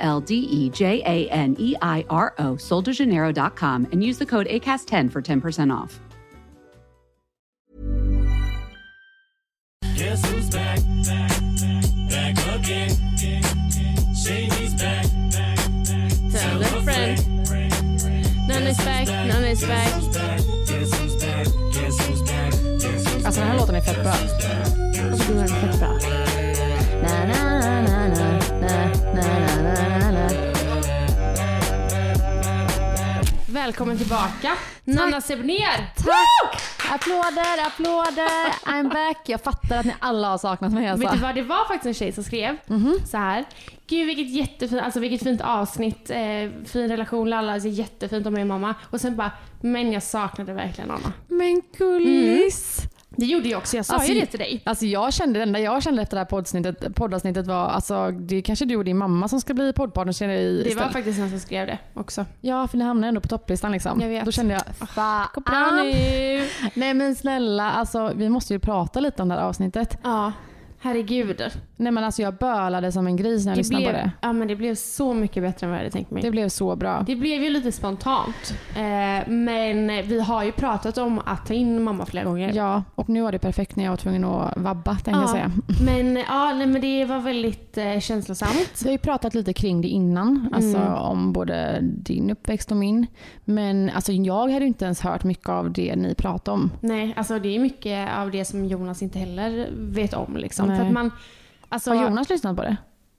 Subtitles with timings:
[0.00, 4.46] L D E J A N E I R O, soldejaneiro.com, and use the code
[4.48, 6.00] ACAST10 for 10% off.
[9.96, 10.80] Guess who's back?
[12.08, 12.90] Back again.
[14.14, 15.06] Shady's back.
[16.32, 17.40] Tell a friend.
[18.48, 19.92] None is back, none is back.
[20.66, 21.46] Guess who's back?
[21.72, 22.52] Guess who's back?
[22.80, 24.12] Guess who's Alltså den här låten är fett bra.
[25.12, 25.98] Och då är den fett bra.
[27.02, 29.89] Na, na, na, na, na, na, na, na,
[33.66, 35.92] Välkommen tillbaka, Nanna Sebner!
[35.96, 36.62] Tack!
[36.94, 39.28] Applåder, applåder, I'm back.
[39.28, 41.06] Jag fattar att ni alla har saknat mig alltså.
[41.06, 42.56] Vet du vad, det var faktiskt en tjej som skrev
[43.10, 43.44] så här.
[43.86, 48.46] Gud vilket jättefint, alltså vilket fint avsnitt, eh, fin relation, lalla, alltså, jättefint om och
[48.46, 48.74] mamma.
[48.82, 51.12] Och sen bara, men jag saknade verkligen Anna.
[51.28, 52.82] Men gullis!
[53.16, 54.62] Det gjorde jag också, jag sa Alltså, ju det till dig.
[54.64, 58.36] Alltså jag kände, det enda jag kände efter det här poddsnittet, poddavsnittet var, alltså det
[58.36, 60.32] är kanske du och din mamma som ska bli poddpartners i Det
[60.64, 60.92] var istället.
[60.92, 62.26] faktiskt en som skrev det också.
[62.40, 64.00] Ja, för ni hamnade ändå på topplistan liksom.
[64.00, 64.24] Jag vet.
[64.24, 64.62] Då kände jag,
[64.94, 65.76] bra fan.
[65.76, 66.48] nu!
[66.74, 69.98] Nej men snälla, alltså vi måste ju prata lite om det här avsnittet.
[70.02, 70.32] Ja,
[70.80, 71.42] herregud.
[71.76, 74.10] Nej men alltså jag bölade som en gris när jag Det lyssnade blev, på det.
[74.20, 76.22] ja, men det blev så mycket bättre än vad jag hade tänkt mig.
[76.22, 77.02] Det Det, blev så bra.
[77.02, 78.54] blev ju lite spontant.
[78.76, 82.52] Eh, men vi har ju pratat om att ta in mamma flera gånger.
[82.54, 85.28] Ja, och nu var det perfekt när jag var tvungen att vabba tänkte jag Ja.
[85.28, 85.50] säga.
[85.84, 88.80] Men, ja, nej, men det var väldigt eh, känslosamt.
[88.82, 90.92] Vi har ju pratat lite kring det innan, alltså Mm.
[90.94, 93.06] om både din uppväxt och min.
[93.44, 96.70] Men alltså, jag hade inte ens hört mycket av det ni pratade om.
[96.80, 100.36] Nej, alltså det är mycket av det som Jonas inte heller vet om.
[100.36, 100.69] Liksom.
[100.70, 100.78] Nej.
[100.78, 101.10] För att man,
[101.68, 102.76] alltså, Har Jonas lyssnat på det?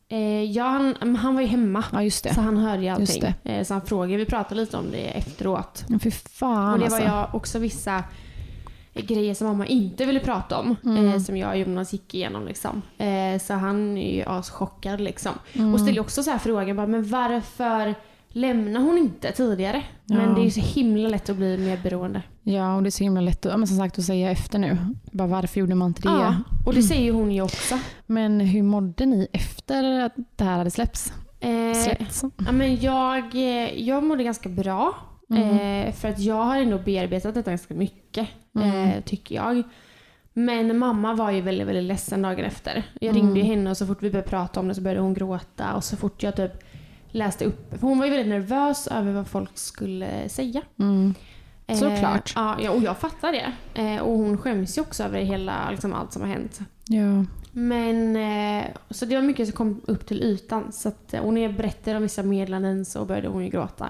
[0.10, 1.84] Eh, ja, han, han var ju hemma.
[1.92, 2.10] Ja.
[2.10, 3.24] Så han hörde ju allting.
[3.44, 5.84] Eh, så han frågade, vi pratade lite om det efteråt.
[5.88, 7.00] Men Fy fan Och det alltså.
[7.00, 8.04] var jag också vissa
[8.94, 10.76] grejer som mamma inte ville prata om.
[10.86, 11.08] Mm.
[11.08, 12.48] Eh, som jag och Jonas gick igenom.
[12.48, 12.82] Liksom.
[12.98, 15.32] Eh, så han är ju aschockad liksom.
[15.54, 15.74] Mm.
[15.74, 17.96] Och ställde också så här frågan, bara, men varför
[18.32, 19.84] lämnar hon inte tidigare?
[20.06, 20.36] Men Ja.
[20.36, 22.22] det är ju så himla lätt att bli mer beroende.
[22.44, 24.78] Ja, och det är så himla lätt att, men som sagt, att säga efter nu.
[25.12, 26.10] Bara, varför gjorde man inte det?
[26.10, 27.80] Ja, och det säger ju hon ju också.
[28.08, 31.14] Men hur mådde ni efter att det här hade släppts?
[31.40, 32.24] Eh, släppts?
[32.46, 34.94] ja, men jag, eh, jag mådde ganska bra.
[35.30, 35.60] Mm.
[35.88, 38.90] Eh, för att jag har ändå bearbetat detta ganska mycket, Mm.
[38.90, 39.64] eh, tycker jag.
[40.34, 42.84] Men mamma var ju väldigt, väldigt ledsen dagen efter.
[43.02, 43.22] Jag Mm.
[43.24, 45.74] ringde ju henne och så fort vi började prata om det så började hon gråta.
[45.76, 46.52] Och så fort jag typ
[47.12, 50.62] läste upp, för hon var ju väldigt nervös över vad folk skulle säga.
[50.80, 51.14] Mm.
[51.68, 52.34] Eh, Såklart.
[52.36, 53.54] ja, ja, och jag fattar det.
[53.82, 56.60] Eh, och hon skäms ju också över hela, liksom, allt som har hänt.
[56.86, 57.26] Ja.
[57.52, 60.72] Men, eh, så det var mycket som kom upp till ytan.
[60.72, 63.90] Så att, och när jag berättade om vissa meddelanden så började hon ju gråta.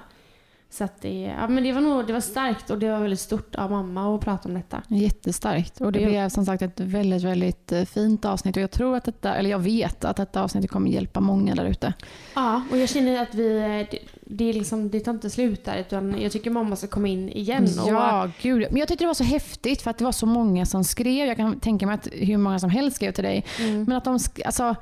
[0.72, 3.20] Så att det, ja, men det var nog det var starkt och det var väldigt
[3.20, 4.82] stort av mamma att prata om detta.
[4.88, 5.80] Jättestarkt.
[5.80, 8.56] Och det blev som sagt ett väldigt, väldigt eh, fint avsnitt.
[8.56, 11.64] Och jag tror att detta, eller jag vet att detta avsnitt kommer hjälpa många där
[11.64, 11.94] ute.
[12.34, 13.48] Ja, och jag känner att vi,
[13.90, 17.08] det, det, är liksom, det tar inte slut där utan jag tycker mamma ska komma
[17.08, 17.64] in igen.
[17.82, 18.66] Och, Ja, gud.
[18.70, 21.28] Men jag tyckte det var så häftigt för att det var så många som skrev.
[21.28, 23.44] Jag kan tänka mig att hur många som helst skrev till dig.
[23.60, 24.74] mm, Men att de, alltså,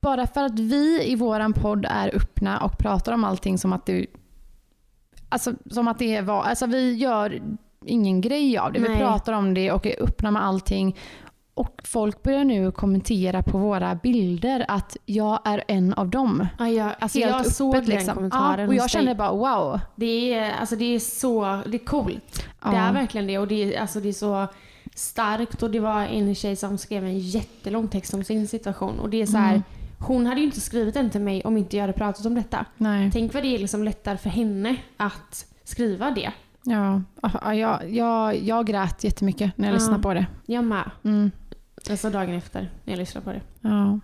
[0.00, 3.86] bara för att vi i våran podd är öppna och pratar om allting som att
[3.86, 4.06] det,
[5.30, 7.42] alltså, som att det var, alltså vi gör
[7.84, 8.80] ingen grej av det.
[8.80, 8.98] Vi Nej.
[8.98, 10.96] pratar om det och är öppna med allting.
[11.54, 16.46] Och folk börjar nu kommentera på våra bilder att jag är en av dem.
[16.58, 18.14] ja, jag, alltså Helt jag öppet, såg den liksom.
[18.14, 19.80] kommentaren Ja, och jag kände bara wow.
[19.96, 22.46] Det är, alltså det är så, det är coolt.
[22.62, 22.70] Ja.
[22.70, 24.46] Det är verkligen det och det är, alltså det är så
[24.94, 29.10] starkt och det var en tjej som skrev en jättelång text om sin situation och
[29.10, 29.62] det är så här, Mm.
[30.00, 32.64] Hon hade ju inte skrivit den till mig om inte jag hade pratat om detta.
[32.76, 33.10] Nej.
[33.12, 36.30] Tänk vad det är liksom lättare för henne att skriva det.
[36.62, 39.78] Ja, ja, jag, jag, jag grät jättemycket när jag Ja.
[39.78, 40.26] lyssnade på det.
[40.46, 40.90] Jag med.
[41.04, 41.30] Mm.
[41.90, 43.40] Alltså dagen efter när jag lyssnade på det.
[43.60, 43.98] Ja,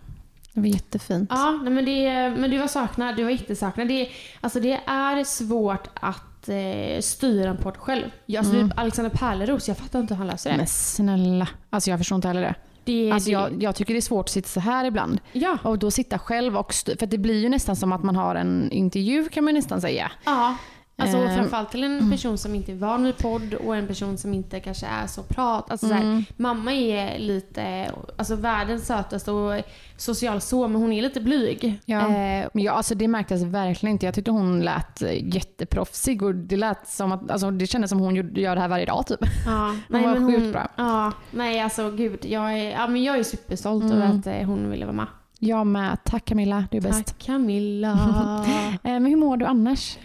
[0.52, 1.30] det var jättefint.
[1.32, 3.16] Ja, nej, men, det, men du var saknad.
[3.16, 3.88] Du var jättesaknad.
[3.88, 4.08] Det,
[4.40, 8.04] alltså det är svårt att eh, styra en podd själv.
[8.26, 8.72] Jag, alltså, Mm.
[8.76, 10.56] Alexander Pärleros, jag fattar inte hur han löser det.
[10.56, 12.54] Men snälla, alltså jag förstår inte heller det.
[12.86, 15.20] Det, Alltså det jag, jag tycker det är svårt att sitta så här ibland.
[15.32, 15.58] ja.
[15.62, 18.72] Och då sitta själv och för det blir ju nästan som att man har en
[18.72, 20.10] intervju kan man nästan säga.
[20.24, 20.56] ja.
[20.98, 24.18] Alltså Eh, framförallt till en person som inte är van vid podd och en person
[24.18, 25.70] som inte kanske är så prat.
[25.70, 26.14] Alltså, så Mm.
[26.14, 29.62] här, mamma är lite, alltså världens sötaste och
[29.96, 31.80] social så, men hon är lite blyg.
[31.84, 32.00] Ja.
[32.00, 34.06] Eh, Men ja, alltså det märktes verkligen inte.
[34.06, 35.02] Jag tyckte hon lät
[35.34, 38.86] jätteproffsig och det lät som att, alltså det kändes som hon gör det här varje
[38.86, 39.20] dag typ.
[39.46, 40.68] ja, var sjukt bra.
[40.76, 42.18] Ja, nej alltså gud.
[42.24, 43.96] Jag är, ja, men jag är superstolt Mm.
[44.02, 45.06] över att eh, hon ville vara med.
[45.38, 45.98] Jag med.
[46.04, 47.06] Tack Camilla, du är bäst.
[47.06, 47.98] Tack Camilla.
[48.82, 49.98] Eh, men hur mår du annars?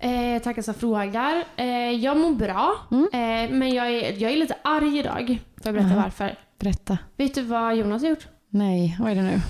[0.00, 1.44] Eh, tackar som frågar.
[1.56, 3.04] Eh, jag mår bra, Mm.
[3.12, 5.26] eh, men jag är, jag är lite arg idag.
[5.56, 6.02] Får jag berätta Aha.
[6.02, 6.34] varför?
[6.60, 6.98] Berätta.
[7.16, 8.26] Vet du vad Jonas har gjort?
[8.50, 9.40] Nej, vad är det nu?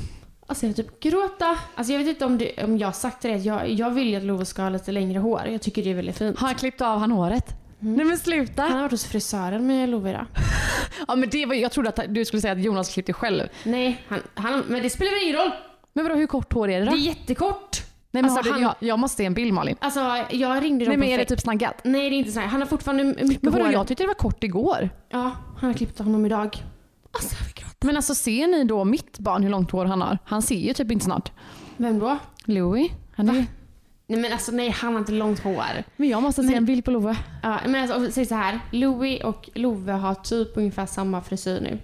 [0.47, 1.59] Alltså jag typ gråta.
[1.75, 3.29] Alltså jag vet inte om, det, om jag har sagt det.
[3.37, 5.43] Jag, jag vill ju att Love ska ha lite längre hår.
[5.53, 6.39] Jag tycker det är väldigt fint.
[6.39, 7.55] Har han klippt av han håret?
[7.83, 7.95] Mm.
[7.95, 8.63] Nej men sluta.
[8.63, 10.27] Han har varit hos frisören med Love idag.
[11.09, 13.49] Ja, men det var, jag trodde att du skulle säga att Jonas klippte själv.
[13.65, 15.51] Nej, han, han, men det spelar väl ingen roll.
[15.93, 16.97] Men vadå, hur kort hår är det Det då?
[16.97, 17.77] är jättekort.
[18.11, 19.77] Nej, men alltså, du, han- jag, jag måste se en bild Malin.
[19.81, 20.01] Alltså
[20.31, 21.81] jag ringde Nej men är det typ snaggat?
[21.85, 22.47] Nej det är inte här.
[22.47, 23.73] Han har fortfarande mycket Men vadå, hår.
[23.73, 24.91] jag tyckte det var kort igår.
[25.09, 26.57] Ja, han har klippt honom idag.
[27.13, 27.87] Alltså jag.
[27.87, 30.19] Men alltså ser ni då mitt barn hur långt hår han har?
[30.25, 31.33] Han ser ju typ inte snart.
[31.77, 32.19] Vem då?
[32.45, 32.91] Louis?
[33.17, 33.47] Han är.
[34.07, 35.65] Nej men alltså nej, han har inte långt hår.
[35.97, 37.17] Men jag måste se Men- en bild på Love.
[37.43, 38.61] Ja, men alltså säg så här.
[38.73, 41.79] Louis och Love har typ ungefär samma frisyr nu.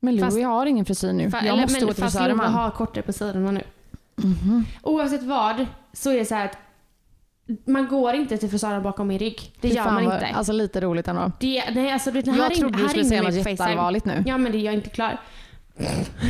[0.00, 1.28] Men Louis Fast- har ingen frisyr nu.
[1.28, 2.52] Fa- jag eller, måste gå till fast frisören Love man.
[2.54, 3.62] har kortare på sidorna nu.
[4.24, 4.64] Mhm.
[4.82, 6.56] Oavsett vad så är det så här att
[7.66, 9.52] man går inte till frisören bakom min rygg.
[9.60, 10.26] Det Fy gör man vad- inte.
[10.26, 11.32] Alltså lite roligt ändå.
[11.40, 14.04] Det, nej, alltså, det, här Jag ring- trodde du här skulle säga något på jätteallvarligt
[14.04, 14.22] nu.
[14.26, 15.20] Ja men det är jag inte klar.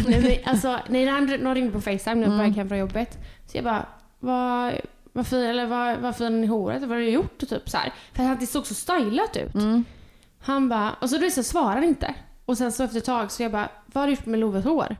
[0.06, 2.38] nej, men, alltså, nej, han, någon ringde på FaceTime när jag Mm.
[2.50, 3.18] var hem från jobbet.
[3.46, 3.86] Så jag bara,
[4.20, 4.72] vad,
[5.12, 7.38] vad fin, eller vad, vad fin i håret, vad har du gjort?
[7.38, 7.92] Typ så här.
[8.12, 9.54] För att det såg så stylat ut.
[9.54, 9.84] Mm.
[10.42, 12.14] Han bara, och så, så svarade inte.
[12.44, 14.64] Och sen så efter ett tag så jag bara, vad har du gjort med Loves
[14.64, 14.96] hår?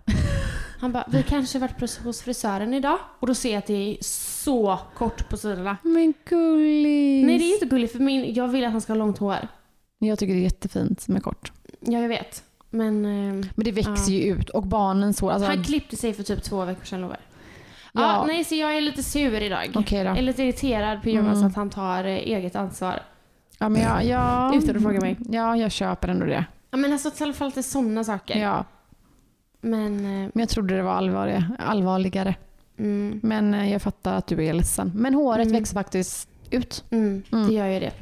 [0.80, 2.98] Han bara, vi kanske varit hos frisören idag.
[3.20, 5.76] Och då ser jag att det är så kort på sidorna.
[5.82, 7.26] Men gullis.
[7.26, 9.48] Nej det är inte gulligt för min, jag vill att han ska ha långt hår.
[9.98, 11.52] Jag tycker det är jättefint med kort.
[11.80, 12.42] Ja jag vet.
[12.70, 14.18] Men eh, Men det växer Ja.
[14.18, 15.30] ju ut och barnens hår.
[15.30, 17.16] Alltså, han klippte sig för typ två veckor sedan Love.
[17.92, 18.00] Ja.
[18.02, 18.24] Ja.
[18.26, 19.72] nej så jag är lite sur idag.
[19.74, 20.10] Okej då.
[20.10, 21.46] Jag är lite irriterad på Jonas Mm.
[21.46, 23.02] att han tar eh, eget ansvar.
[23.58, 25.16] Ja, men jag, ja, Utan att fråga mig.
[25.30, 26.44] Ja, jag köper ändå det.
[26.70, 28.38] Ja men alltså i alla fall till sådana saker.
[28.40, 28.64] Ja,
[29.60, 31.44] Men, eh, men jag trodde det var allvarligare.
[31.58, 32.34] allvarligare.
[32.78, 34.92] mm, Men eh, jag fattar att du är ledsen.
[34.94, 35.58] Men håret Mm.
[35.60, 36.84] växer faktiskt ut.
[36.90, 37.48] mm, Mm.
[37.48, 37.92] det gör ju det.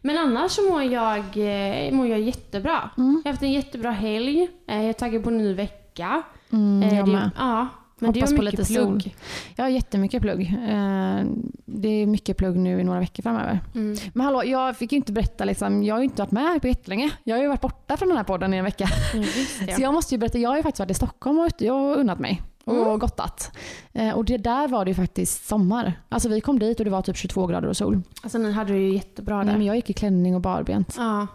[0.00, 2.90] Men annars så mår jag, eh, mår jag jättebra.
[2.98, 3.22] Mm.
[3.24, 4.48] Jag har haft en jättebra helg.
[4.66, 6.22] Jag är taggad på en ny vecka.
[6.52, 7.30] Mm, jag det, med.
[7.38, 7.66] Ja,
[8.02, 9.02] men är på mycket lite plugg.
[9.02, 9.12] sol.
[9.56, 10.40] Jag har jättemycket plugg.
[10.68, 11.24] Eh,
[11.64, 13.60] Det är mycket plugg nu i några veckor framöver.
[13.74, 13.96] Mm.
[14.14, 16.68] Men hallå, jag fick ju inte berätta liksom, jag har ju inte varit med på
[16.68, 17.10] jättelänge.
[17.24, 18.88] Jag har ju varit borta från den här podden i en vecka.
[19.14, 19.20] Ja,
[19.66, 19.72] det.
[19.74, 22.18] Så jag måste ju berätta, jag har ju faktiskt varit i Stockholm och och unnat
[22.18, 22.42] mig.
[22.64, 22.98] Och Mm.
[22.98, 23.50] gottat.
[23.92, 25.92] Eh, och det där var det ju faktiskt sommar.
[26.08, 28.02] Alltså vi kom dit och det var typ 22 grader och sol.
[28.22, 29.44] Alltså ni hade det ju jättebra där.
[29.44, 30.94] Nej, men jag gick i klänning och barbent.
[30.98, 31.26] Ja.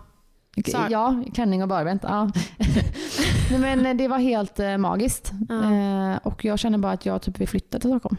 [0.65, 2.03] Så- Ja, klänning och barbent.
[2.03, 2.31] Ja.
[3.59, 5.31] Men eh, det var helt eh, magiskt.
[5.49, 8.17] Eh, och jag känner bara att jag typ vill flytta till Stockholm.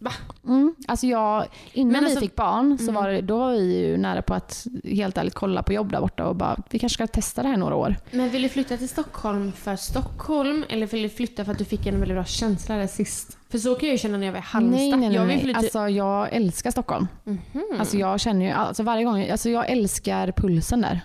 [0.00, 0.10] Va?
[0.46, 0.74] Mm.
[0.88, 2.94] Alltså jag, innan Men alltså- vi fick barn så Mm.
[2.94, 6.00] var det, då var vi ju nära på att helt ärligt kolla på jobb där
[6.00, 7.96] borta och bara vi kanske ska testa det här några år.
[8.10, 11.64] Men vill du flytta till Stockholm för Stockholm eller vill du flytta för att du
[11.64, 13.38] fick en väldigt bra känsla där sist?
[13.50, 14.78] För så kan jag ju känna när jag var i Halmstad.
[14.80, 15.14] Nej, nej, nej.
[15.18, 15.56] Jag vill.
[15.56, 17.06] Alltså jag älskar Stockholm.
[17.24, 17.40] Mhm.
[17.78, 21.00] Alltså jag känner ju, alltså varje gång, alltså jag älskar pulsen där.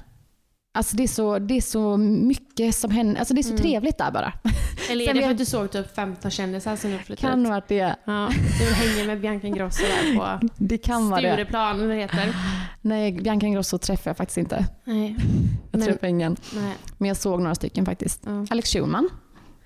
[0.73, 3.61] Alltså det är så, det är så mycket som händer, alltså det är så Mm.
[3.61, 4.33] trevligt där bara.
[4.91, 7.55] Eller är det för att du såg typ 15 kändisar som du flyttade Kan vara
[7.57, 8.29] att det, Ja,
[8.59, 11.33] du hänga med Bianca Ingrosso där på det kan vara det.
[11.33, 12.35] Stureplan, vad det heter.
[12.81, 14.65] Nej, Bianca Ingrosso träffar jag faktiskt inte.
[14.83, 15.15] Nej.
[15.71, 16.35] Jag Men- träffar ingen.
[16.55, 16.73] Nej.
[16.97, 18.21] Men jag såg några stycken faktiskt.
[18.25, 18.45] Ja.
[18.49, 19.09] Alex Schulman.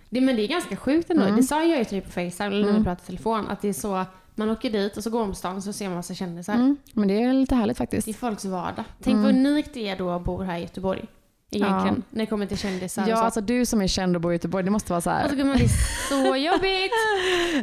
[0.10, 1.24] Det, men det är ganska sjukt ändå.
[1.24, 1.36] Mm.
[1.36, 2.76] Det sa jag ju dig på eller när Mm.
[2.78, 3.48] vi pratade i telefon.
[3.48, 4.06] Att det är så,
[4.36, 6.54] man åker dit och så går man på stan och så ser man massa kändisar.
[6.54, 6.78] Mm.
[6.94, 8.06] Men det är lite härligt faktiskt.
[8.06, 8.86] Det är folks vardag.
[9.04, 9.24] Tänk Mm.
[9.24, 11.06] vad unikt det är då att bo här i Göteborg.
[11.52, 12.04] Egentligen.
[12.10, 14.64] När det kommer till kändisar Ja, alltså du som är känd och bor i Göteborg,
[14.64, 15.38] det måste vara så Alltså här.
[15.38, 16.92] gumman, det är så jobbigt.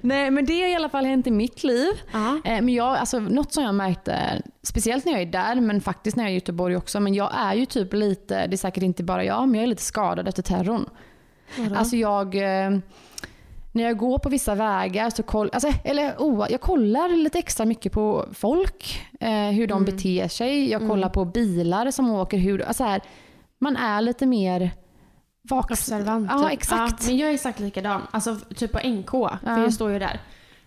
[0.02, 1.93] Nej, men det har i alla fall hänt i mitt liv.
[2.12, 2.35] Ja.
[2.45, 6.17] Eh, Men jag, alltså, något som jag märkte, speciellt när jag är där, men faktiskt
[6.17, 8.83] när jag är i Göteborg också, men jag är ju typ lite, det är säkert
[8.83, 10.87] inte bara jag, men jag är lite skadad efter terrorn.
[11.59, 11.75] Vadå?
[11.76, 12.79] Alltså jag, eh,
[13.73, 17.67] när jag går på vissa vägar så koll, alltså, eller oh, jag kollar lite extra
[17.67, 19.85] mycket på folk, eh, hur de Mm.
[19.85, 20.71] beter sig.
[20.71, 20.91] Jag Mm.
[20.91, 23.00] kollar på bilar som åker, hur, alltså här,
[23.59, 24.71] man är lite mer
[25.50, 25.71] vaks...
[25.71, 26.29] Observant.
[26.33, 26.52] Ja, typ.
[26.52, 27.02] exakt.
[27.02, 28.00] Ja, men jag är exakt likadan.
[28.11, 29.59] Alltså typ på NK, för Ja.
[29.62, 30.21] jag står ju där.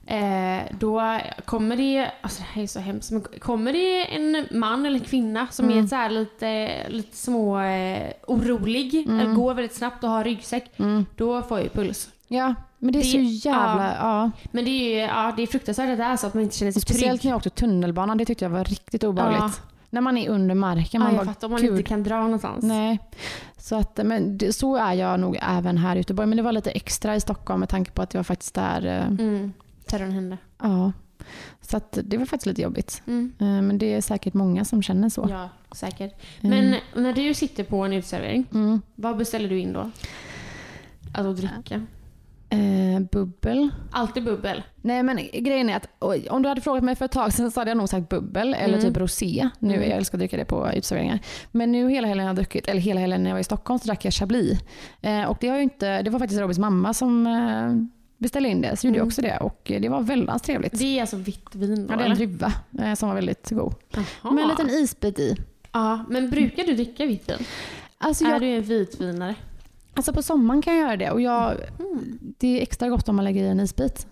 [0.08, 4.86] Eh, då kommer det, alltså det här är så hemskt, men kommer det en man
[4.86, 5.84] eller kvinna som Mm.
[5.84, 9.20] är så lite, lite små eh, orolig, Mm.
[9.20, 11.06] eller går väldigt snabbt och har ryggsäck, Mm.
[11.16, 12.10] då får jag ju puls.
[12.28, 12.54] Ja,
[12.86, 13.96] Men det är Det- så jävla...
[14.00, 14.32] Ja.
[14.52, 16.72] Men det är ju ja, det är fruktansvärt det är så att man inte känner
[16.72, 17.26] sig Speciellt trygg.
[17.26, 19.62] när jag åkte tunnelbanan, det tyckte jag var riktigt obehagligt.
[19.90, 21.02] När man är under marken.
[21.02, 22.64] Ja, Man jag bara, fattar om man "Gud." inte kan dra någonstans.
[22.64, 23.00] Nej.
[23.58, 26.28] Så, att, men det, så är jag nog även här i Göteborg.
[26.28, 28.86] Men det var lite extra i Stockholm med tanke på att jag var faktiskt där.
[28.86, 29.54] eh, Mm.
[29.86, 30.38] Terrorn hände.
[30.62, 30.92] Ja.
[31.62, 33.02] Så att det var faktiskt lite jobbigt.
[33.08, 33.34] Mm.
[33.40, 35.28] Eh, Men det är säkert många som känner så.
[35.30, 36.14] Ja, säkert.
[36.42, 36.72] Mm.
[36.94, 38.82] Men när du sitter på en uteservering, Mm.
[38.96, 39.92] vad beställer du in då?
[41.14, 41.86] Alltså att dricka?
[42.50, 43.70] Eh, bubbel.
[43.92, 44.64] Alltid bubbel?
[44.82, 45.88] Nej men grejen är att
[46.30, 48.54] om du hade frågat mig för ett tag sedan så hade jag nog sagt bubbel
[48.54, 48.86] eller Mm.
[48.86, 49.50] typ rosé.
[49.60, 49.90] Nu, Mm.
[49.90, 51.20] Jag älskar att dricka det på uteserveringar.
[51.52, 53.86] Men nu hela helgen jag druckit, eller hela helgen när jag var i Stockholm så
[53.88, 54.60] drack jag Chablis.
[55.02, 57.88] Eh, och det, har inte, det var faktiskt Robins mamma som eh,
[58.18, 58.78] beställde in det.
[58.78, 59.08] Så gjorde jag Mm.
[59.08, 60.80] också det och det var väldigt trevligt.
[60.80, 63.50] Det är alltså vitt vin då, Ja, det är en druva eh, som var väldigt
[63.50, 63.74] god.
[64.24, 64.32] Jaha.
[64.34, 65.36] Med en liten isbit i.
[65.72, 67.38] Ja, men brukar du dricka vitt vin?
[67.98, 69.36] Alltså, Är jag, du en vitvinare?
[69.96, 72.20] Alltså på sommaren kan jag göra det och jag, Mm.
[72.38, 74.08] det är extra gott om man lägger i en isbit.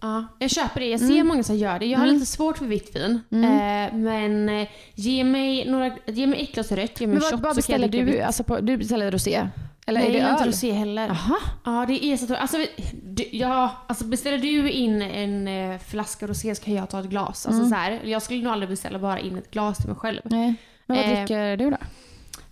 [0.00, 0.86] Ja, jag köper det.
[0.86, 1.26] Jag ser Mm.
[1.26, 1.86] många som gör det.
[1.86, 2.14] Jag har Mm.
[2.14, 3.20] lite svårt för vitt vin.
[3.30, 3.44] Mm.
[3.44, 7.20] Eh, men eh, ge mig, några, ge mig ett glas rött, ge mig Men en
[7.22, 8.02] vad, shot vad beställer du?
[8.04, 8.22] vitt.
[8.22, 9.48] Alltså på, du beställer rosé?
[9.86, 11.06] Eller Nej, är det jag har inte rosé heller.
[11.06, 11.36] Jaha.
[11.64, 12.56] Ja, det är så alltså,
[13.02, 17.06] du, ja, alltså beställer du in en eh, flaska rosé så kan jag ta ett
[17.06, 17.46] glas.
[17.46, 17.68] Alltså, Mm.
[17.68, 20.20] så här, jag skulle nog aldrig beställa bara in ett glas till mig själv.
[20.24, 20.54] Nej.
[20.86, 21.76] Men vad Eh, dricker du då?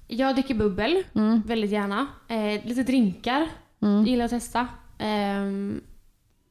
[0.07, 1.43] Jag dricker bubbel, Mm.
[1.47, 2.07] väldigt gärna.
[2.29, 3.49] Eh, lite drinkar,
[3.83, 4.05] Mm.
[4.07, 4.67] gillar att testa.
[4.99, 5.81] Ehm,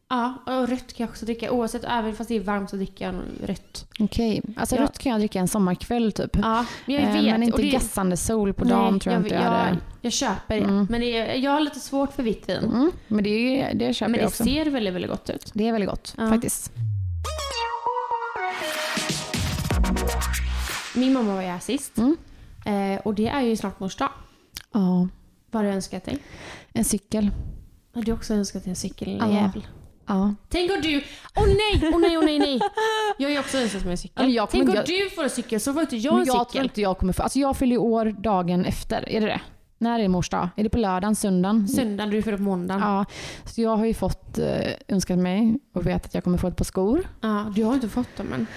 [0.10, 1.51] ja, och rött kan jag också dricka.
[1.51, 3.15] Oavsett, även fast det är varmt så dricker jag
[3.50, 3.86] rött.
[4.00, 4.41] Okej.
[4.57, 4.81] Alltså Ja.
[4.81, 6.36] rött kan jag dricka en sommarkväll typ.
[6.36, 7.24] Ja, men jag Eh, vet.
[7.25, 9.77] men inte det, gassande sol på Nej, dagen tror jag, inte jag jag, hade.
[10.01, 10.62] jag köper det.
[10.63, 10.88] Mm.
[10.89, 12.57] Men det är, jag har lite svårt för vitt vin.
[12.63, 12.91] Mm.
[13.07, 14.43] Men det, det köper Men jag det också.
[14.43, 15.51] ser väldigt, väldigt gott ut.
[15.53, 16.29] Det är väldigt gott Ja.
[16.29, 16.72] faktiskt.
[20.95, 21.98] Min mamma var ju här sist.
[21.98, 22.15] Mm.
[22.65, 24.10] Eh, och det är ju snart mors dag.
[24.74, 25.08] Ja.
[25.51, 26.17] Vad har du önskat dig?
[26.74, 27.29] En cykel.
[27.96, 29.51] Har du också önskat dig en cykel, lilla Ja.
[30.08, 30.36] Ja.
[30.50, 31.03] Tänk om du...
[31.36, 32.60] Åh nej, åh nej, åh nej, nej.
[33.17, 34.25] Jag har ju också önskat mig en cykel.
[34.25, 36.27] Ja, jag Tänk om inte- du får en cykel så får inte jag Men en
[36.27, 36.63] jag tror cykel.
[36.63, 37.24] inte jag kommer få...
[37.24, 39.10] Alltså jag fyller år dagen efter.
[39.10, 39.41] Är det det?
[39.77, 40.50] När är mors dag?
[40.55, 41.67] Är det på lördagen, söndagen?
[41.67, 42.82] Söndagen, du får på måndagen.
[42.82, 42.98] Ja.
[42.98, 43.05] Ja.
[43.50, 46.55] Så jag har ju fått eh, önskat mig och vet att jag kommer få ett
[46.58, 47.08] par skor.
[47.55, 48.48] du har inte fått dem än.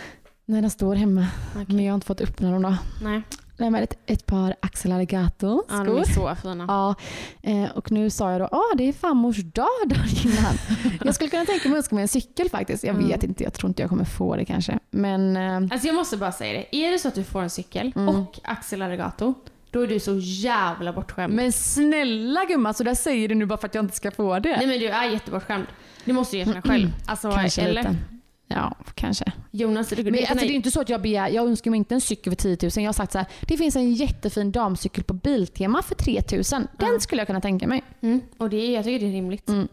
[0.45, 1.27] Nej, den står hemma.
[1.53, 1.65] Okej.
[1.77, 2.77] Men jag har inte fått öppna dem då.
[3.03, 3.23] Nej.
[3.59, 6.01] Nej, men ett, ett par Axel Alligator Ja, de skor.
[6.01, 6.65] är så fina.
[6.69, 6.95] Ja,
[7.43, 10.55] eh, och nu sa jag då, ah, det är farmors dag dagen innan.
[11.05, 12.85] jag skulle kunna tänka mig att önska mig en cykel faktiskt.
[12.85, 13.09] Jag Mm.
[13.09, 14.79] vet inte, jag tror inte jag kommer få det kanske.
[14.91, 16.77] Men eh, Alltså jag måste bara säga det.
[16.77, 18.09] Är det så att du får en cykel Mm.
[18.09, 19.35] och Axel Arigato,
[19.71, 21.35] då är du så jävla bortskämd.
[21.35, 24.39] Men snälla gumman, så där säger du nu bara för att jag inte ska få
[24.39, 24.57] det.
[24.57, 25.67] Nej men du är jättebortskämd.
[26.05, 26.91] Det måste du erkänna själv.
[27.07, 27.83] Alltså, kanske eller?
[27.83, 27.97] lite.
[28.49, 29.33] Ja, kanske.
[29.51, 31.95] Jonas, du, Men alltså, det är inte så att jag begär, jag önskar mig inte
[31.95, 32.71] en cykel för 10 000.
[32.77, 36.43] Jag har sagt så här, det finns en jättefin damcykel på Biltema för 3 000.
[36.53, 37.01] Den Ja.
[37.01, 37.85] skulle jag kunna tänka mig.
[38.01, 39.49] mm, och det, är- jag tycker det är rimligt.
[39.49, 39.69] Mm.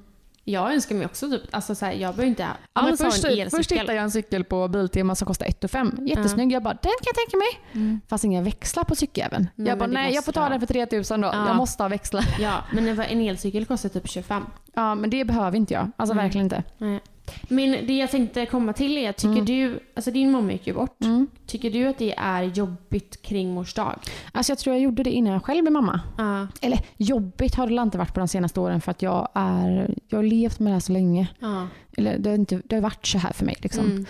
[0.46, 3.30] Jag önskar mig också typ, alltså så här, jag behöver inte Ja, alls först, ha
[3.32, 3.96] en först hittade elcykel.
[3.96, 6.04] jag en cykel på Biltema som kostar 1 500.
[6.08, 6.52] Jättesnygg.
[6.52, 7.82] Jag bara, den kan jag tänka mig.
[7.86, 8.02] Mm.
[8.08, 9.48] Fanns inga växlar på cykeläven.
[9.56, 10.50] Nej, jag bara, nej jag får ta ha.
[10.50, 11.28] den för 3000 då.
[11.28, 11.48] Ja.
[11.48, 12.26] Jag måste ha växlar.
[12.40, 14.44] Ja, men en, en elcykel kostar typ 25.
[14.74, 15.92] Ja men det behöver inte jag.
[15.98, 16.24] Alltså Mm.
[16.26, 16.64] verkligen inte.
[16.78, 17.00] Nej.
[17.48, 19.46] Men det jag tänkte komma till är, tycker Mm.
[19.46, 21.02] du, alltså din mamma gick ju bort.
[21.04, 21.28] Mm.
[21.48, 24.00] Tycker du att det är jobbigt kring mors dag?
[24.32, 26.00] Alltså jag tror jag gjorde det innan jag själv blev mamma.
[26.18, 26.48] Ja.
[26.62, 30.18] Eller jobbigt har det inte varit på de senaste åren för att jag, är, jag
[30.18, 31.28] har levt med det här så länge.
[31.40, 31.68] Ja.
[31.98, 33.56] Eller det har, inte, det har varit så här för mig.
[33.60, 33.86] Liksom.
[33.86, 34.06] Mm.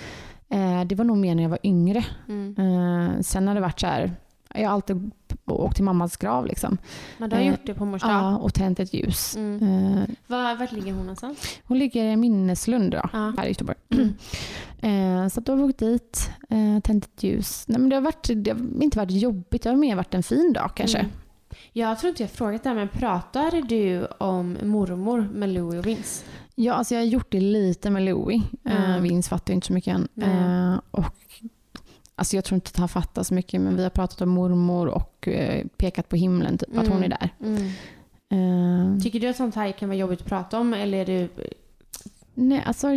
[0.80, 2.06] Eh, det var nog mer när jag var yngre.
[2.28, 2.56] Mm.
[2.58, 4.12] Eh, sen har det varit så här,
[4.54, 5.12] jag har alltid
[5.46, 6.78] åkt till mammas grav liksom.
[7.18, 8.12] Men du har Eh, gjort det på mors dag?
[8.12, 9.36] Ja, och tänt ett ljus.
[9.36, 9.64] Mm.
[9.98, 11.60] Eh, Var, vart ligger hon någonstans?
[11.64, 13.34] hon ligger i Minneslund då, Ja.
[13.38, 13.78] här i Göteborg.
[14.82, 17.66] Eh, så då har vi åkt dit, eh, tänt ett ljus.
[17.68, 20.24] Nej, men det, har varit, det har inte varit jobbigt, det har mer varit en
[20.24, 20.98] fin dag kanske.
[21.00, 21.12] Mm.
[21.74, 25.86] Jag tror inte jag frågat det här, men pratar du om mormor med Louie och
[25.88, 26.26] Vince?
[26.56, 28.42] Ja, alltså jag har gjort det lite med Louie.
[28.66, 29.04] Eh, Mm.
[29.04, 30.08] Vince fattar inte så mycket än.
[30.24, 31.06] Eh, och,
[32.16, 34.88] alltså jag tror inte att han fattar så mycket, men vi har pratat om mormor
[34.88, 36.92] och eh, pekat på himlen, typ, att Mm.
[36.92, 37.30] hon är där.
[37.40, 37.66] Mm.
[38.96, 41.30] Eh, Tycker du att sånt här kan vara jobbigt att prata om eller är du...
[42.34, 42.88] nej, alltså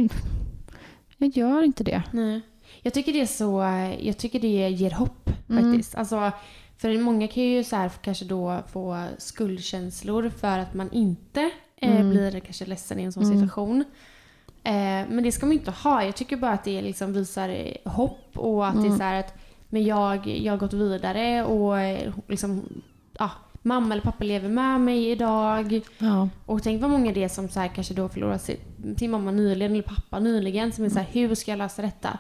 [1.18, 2.02] jag gör inte det.
[2.12, 2.40] Nej.
[2.82, 3.60] Jag tycker det är så...
[4.00, 5.64] Jag tycker det ger hopp Mm.
[5.72, 5.94] faktiskt.
[5.94, 6.32] Alltså,
[6.78, 11.96] för många kan ju så här kanske då få skuldkänslor för att man inte eh,
[12.00, 12.10] Mm.
[12.10, 13.34] blir kanske ledsen i en sån Mm.
[13.36, 13.84] situation.
[14.66, 16.04] Eh, men det ska man inte ha.
[16.04, 18.98] Jag tycker bara att det liksom visar eh, hopp och att det är Mm.
[18.98, 19.34] så här att
[19.68, 22.62] men jag, jag har gått vidare och eh, liksom,
[23.18, 23.30] ja,
[23.62, 25.80] mamma eller pappa lever med mig idag.
[25.98, 26.28] Ja.
[26.46, 28.38] Och tänk vad många det är som så här kanske då förlorar
[28.98, 32.18] sin, mamma nyligen eller pappa nyligen som är så här, hur ska jag lösa detta?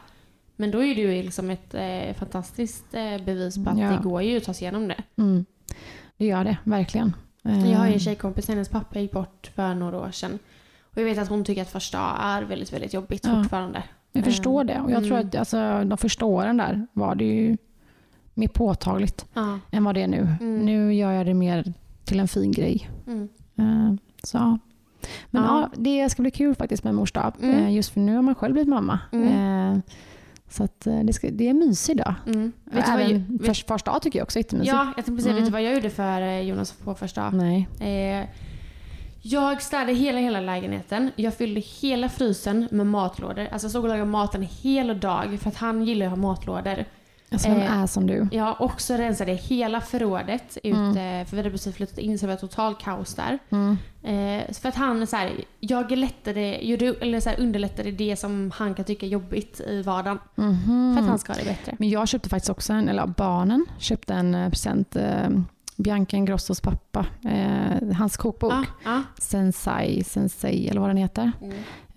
[0.56, 3.90] Men då är du ju liksom ett eh, fantastiskt eh, bevis på att Ja.
[3.90, 5.02] det går ju att ta sig igenom det.
[5.16, 5.44] Mm.
[6.16, 7.16] Det gör det, verkligen.
[7.44, 10.38] Eh, Jag har ju en tjejkompis, hennes pappa gick bort för några år sedan.
[10.96, 13.34] Och jag vet att hon tycker att första är väldigt, väldigt jobbigt Ja.
[13.42, 13.82] fortfarande.
[14.12, 14.80] Jag förstår det.
[14.80, 15.28] Och jag tror Mm.
[15.28, 17.56] att alltså, de första åren där var det ju
[18.34, 19.58] mer påtagligt Ja.
[19.70, 20.28] än vad det är nu.
[20.40, 20.58] Mm.
[20.58, 21.72] Nu gör jag det mer
[22.04, 22.90] till en fin grej.
[23.06, 23.28] Mm.
[23.58, 24.38] Eh, Så.
[25.30, 25.60] Men Ja.
[25.60, 25.70] ja.
[25.76, 27.32] det ska bli kul faktiskt med mors dag.
[27.42, 27.54] Mm.
[27.64, 28.98] Eh, Just för nu har man själv blivit mamma.
[29.12, 29.72] Mm.
[29.74, 29.78] Eh,
[30.48, 32.14] Så att det, ska, det är en mysig dag.
[32.26, 32.52] Mm.
[32.64, 34.72] Vet Även jag, vet, förs- första dag tycker jag också är jättemysig.
[34.72, 35.36] ja, jag tänkte precis, Mm.
[35.36, 37.68] vet du vad jag gjorde för Jonas på första Nej.
[37.80, 38.28] Eh,
[39.30, 41.10] jag städade hela, hela lägenheten.
[41.16, 43.48] Jag fyllde hela frysen med matlådor.
[43.52, 46.84] Alltså jag stod och lagade maten hela dag för att han gillar att ha matlådor.
[47.30, 48.28] Alltså vem Eh, är som du?
[48.32, 51.26] Jag också rensade hela förrådet ute, Mm.
[51.26, 53.38] för vi hade precis flyttat in så det var total kaos där.
[53.50, 53.78] Mm.
[54.02, 55.30] Eh, för att han så här,
[55.60, 60.18] jag lättade, eller så här, underlättade det som han kan tycka är jobbigt i vardagen.
[60.34, 60.94] Mhm.
[60.96, 61.76] För att han ska ha det bättre.
[61.78, 64.96] Men jag köpte faktiskt också, en, eller barnen köpte en eh, present.
[64.96, 65.28] Eh,
[65.76, 67.06] Bianca Ingrossos pappa.
[67.24, 68.52] Eh, hans kokbok.
[68.52, 69.02] Ja, ja.
[69.18, 71.32] Sensei, Sensei eller vad den heter.
[71.42, 71.56] Mm.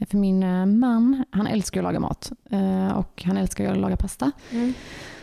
[0.09, 2.31] För min eh, man, han älskar att laga mat.
[2.51, 4.31] Eh, och han älskar att laga pasta.
[4.51, 4.73] Mm.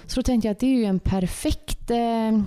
[0.07, 2.41] Så då tänkte jag att det är ju en perfekt eh,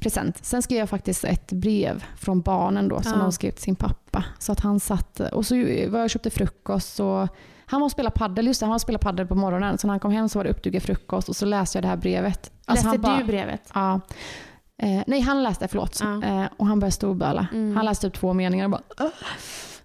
[0.00, 0.44] present.
[0.44, 3.18] Sen skrev jag faktiskt ett brev från barnen då som Ja.
[3.18, 4.24] de skrev till sin pappa.
[4.38, 5.62] Så att han satt, och så var
[5.98, 7.28] jag och köpte frukost och
[7.66, 9.78] han var och spelade paddel, just det, han var och spelade paddel på morgonen.
[9.78, 11.88] Så när han kom hem så var det uppdukat frukost och så läste jag det
[11.88, 12.50] här brevet.
[12.64, 13.60] Alltså Läste han bara- du brevet?
[13.74, 14.00] Ja.
[14.82, 16.00] Eh, nej, han läste, förlåt.
[16.02, 16.22] Ja.
[16.22, 17.46] Eh, och han började storböla.
[17.52, 17.76] Mm.
[17.76, 19.08] Han läste typ två meningar och bara "Åh."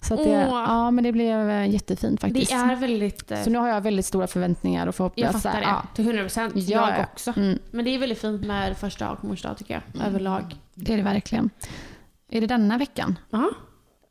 [0.04, 0.64] Så att det, Åh.
[0.68, 2.52] ja, men det blev eh, jättefint faktiskt.
[2.52, 3.32] Det är väldigt...
[3.32, 5.32] eh, Så nu har jag väldigt stora förväntningar och förhoppningar.
[5.34, 5.68] jag fattar det.
[5.68, 5.84] ja.
[5.96, 6.54] Till 100 procent.
[6.56, 7.06] Ja, jag ja.
[7.14, 7.34] också.
[7.38, 10.08] Mm, Men det är väldigt fint med första och mors dag tycker jag.
[10.08, 10.56] Överlag.
[10.74, 11.50] det är det verkligen.
[12.32, 13.20] Är det denna veckan?
[13.30, 13.50] Ja.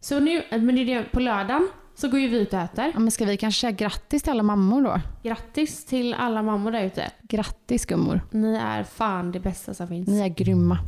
[0.01, 1.69] Så nu, men det är det, på lördagen
[2.01, 2.91] så går ju vi ut och äter.
[2.95, 5.01] Ja, men ska vi kanske säga grattis till alla mammor då?
[5.23, 7.11] Grattis till alla mammor där ute.
[7.23, 8.21] Grattis gummor.
[8.31, 10.09] Ni är fan det bästa som finns.
[10.09, 10.79] Ni är grymma.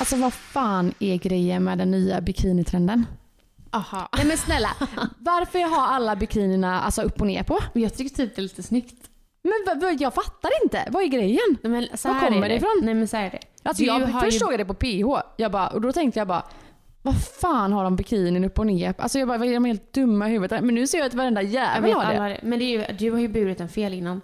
[0.00, 3.06] Alltså vad fan är grejen med den nya bikinitrenden?
[3.70, 4.08] Aha.
[4.16, 4.70] Nej men snälla,
[5.18, 7.58] varför har alla bikinierna alltså upp och ner på?
[7.72, 8.94] Jag tycker typ det är lite snyggt.
[9.42, 11.56] Men jag fattar inte, vad är grejen?
[11.62, 12.80] Nej, men så Var kommer det ifrån?
[12.82, 13.38] Nej men så är det.
[13.62, 16.20] Alltså Du jag, först ju- såg jag det på PH jag bara, och då tänkte
[16.20, 16.42] jag bara
[17.02, 18.94] vad fan har de bikinin upp och ner?
[18.98, 20.64] Alltså jag bara, är de helt dumma i huvudet?
[20.64, 22.40] Men nu ser jag att varenda jävel har det.
[22.42, 24.20] Men det är ju, du har ju burit en fel innan.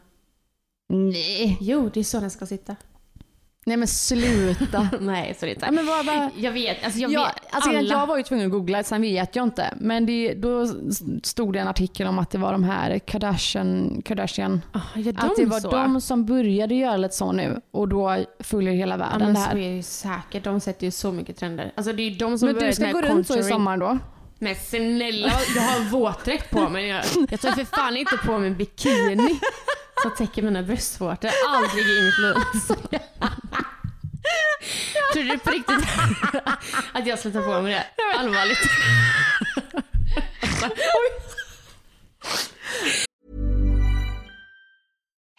[0.89, 1.59] Nej.
[1.61, 2.77] Jo, det är så den ska sitta.
[3.67, 4.89] Nej men sluta.
[5.01, 5.71] Nej, så det är inte.
[5.71, 7.35] Nej, men vad, vad, Jag vet, alltså jag jag, vet.
[7.51, 7.81] alltså alla.
[7.81, 9.75] jag var ju tvungen att googla, sen vet jag inte.
[9.81, 10.67] Men det, då
[11.23, 14.61] stod det en artikel om att det var de här Kardashian, Kardashian
[14.95, 15.71] gör de att det var så?
[15.71, 19.41] de som började göra lite så nu och då följer hela Ja, världen men det
[19.41, 19.57] så här.
[19.57, 20.45] är det ju säkert.
[20.45, 21.73] De sätter ju så mycket trender.
[21.77, 23.99] Alltså det är ju de som Men du ska gå runt så i sommar då?
[24.39, 26.87] Men snälla, jag har våtdräkt på mig.
[26.89, 29.39] Jag, jag tar för fan inte på mig bikini
[30.03, 31.31] som täcker mina bröstvårtor.
[31.49, 32.35] Aldrig i mitt liv.
[35.13, 35.89] Tror du på riktigt
[36.93, 37.85] att jag slutar på med det?
[38.19, 38.59] Allvarligt.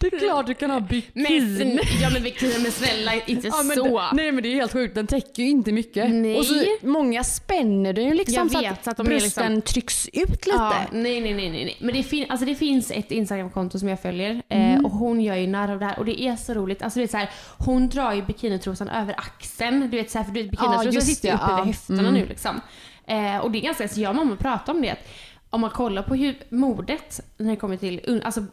[0.00, 1.40] Det är klart du kan ha Men, bikini.
[1.40, 4.02] sn- ja men bikini, men snälla inte Ja, men så.
[4.12, 6.10] nej men det är helt sjukt, den täcker ju inte mycket.
[6.10, 6.38] Nej.
[6.38, 9.62] Och så många spänner den ju liksom Jag så vet, att, så att brösten liksom-
[9.72, 10.50] trycks ut lite.
[10.56, 11.76] Ja, nej, nej, nej, nej.
[11.80, 14.78] Men det, fin- alltså det finns ett Instagramkonto som jag följer Mm.
[14.78, 16.82] eh, och hon gör ju narr av det här och det är så roligt.
[16.82, 19.80] Alltså det är så här, hon drar ju bikinitrosan över axeln.
[19.90, 21.54] Du vet så här, för du vet, bikinitrosan just sitter ju det, upp ja.
[21.54, 22.14] över höfterna Mm.
[22.14, 22.60] nu liksom.
[23.06, 24.96] Eh, och det är ganska, så jag och mamma pratar om det.
[25.50, 28.44] Om man kollar på hur modet när det kommer till alltså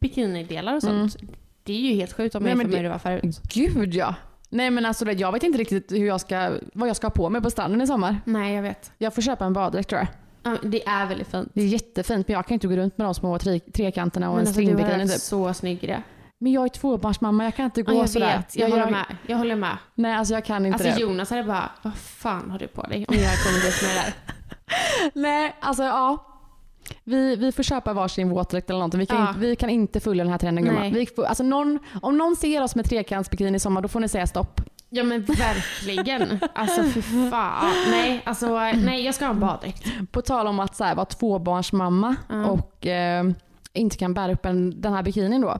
[0.00, 1.16] bikinidelar och sånt.
[1.64, 2.58] Det är ju helt sjukt om Mm.
[2.58, 3.40] Nej, jag men jämför med hur det var förut.
[3.84, 4.14] Gud ja.
[4.48, 7.30] Nej men alltså jag vet inte riktigt hur jag ska, vad jag ska ha på
[7.30, 8.20] mig på stranden i sommar.
[8.24, 8.92] Nej, jag vet.
[8.98, 10.08] Jag får köpa en baddräkt tror jag.
[10.52, 11.50] Ja, det är väldigt fint.
[11.54, 14.36] Det är jättefint men jag kan inte gå runt med de små tre, trekanterna och
[14.36, 15.10] Men en alltså, du har typ.
[15.10, 16.02] så snygg i det.
[16.38, 18.36] Men jag är tvåbarnsmamma, jag kan inte gå Ja, jag sådär.
[18.36, 19.04] vet, jag, håller med.
[19.26, 19.76] Jag håller med.
[19.94, 21.00] Nej alltså jag kan inte Alltså det.
[21.00, 23.06] Jonas hade bara, vad fan har du på dig?
[23.08, 24.14] Om jag kommer dit med det där.
[25.20, 26.28] Nej alltså ja.
[27.04, 29.00] Vi, vi får köpa varsin våtdräkt eller någonting.
[29.00, 29.28] Vi kan, Ja.
[29.28, 30.80] inte, vi kan inte följa den här trenden gumman.
[30.82, 30.90] Nej.
[30.92, 34.08] Vi får, alltså någon, om någon ser oss med trekantsbikini i sommar då får ni
[34.08, 34.60] säga stopp.
[34.94, 36.40] Ja men verkligen.
[36.54, 37.72] Alltså för fan.
[37.90, 39.86] Nej, alltså nej jag ska ha en baddräkt.
[40.12, 42.46] På tal om att så här, vara tvåbarnsmamma Ja.
[42.46, 43.24] och eh,
[43.72, 45.58] inte kan bära upp en, den här bikinin då.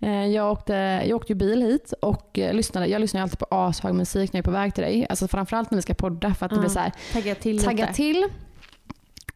[0.00, 0.72] Eh, jag, åkte,
[1.08, 4.32] jag åkte ju bil hit och eh, lyssnade, jag lyssnar ju alltid på ashög musik
[4.32, 5.06] när jag är på väg till dig.
[5.10, 6.60] Alltså framförallt när vi ska podda för att det Ja.
[6.60, 7.94] blir så här, Tagga till tagga lite.
[7.96, 8.24] till.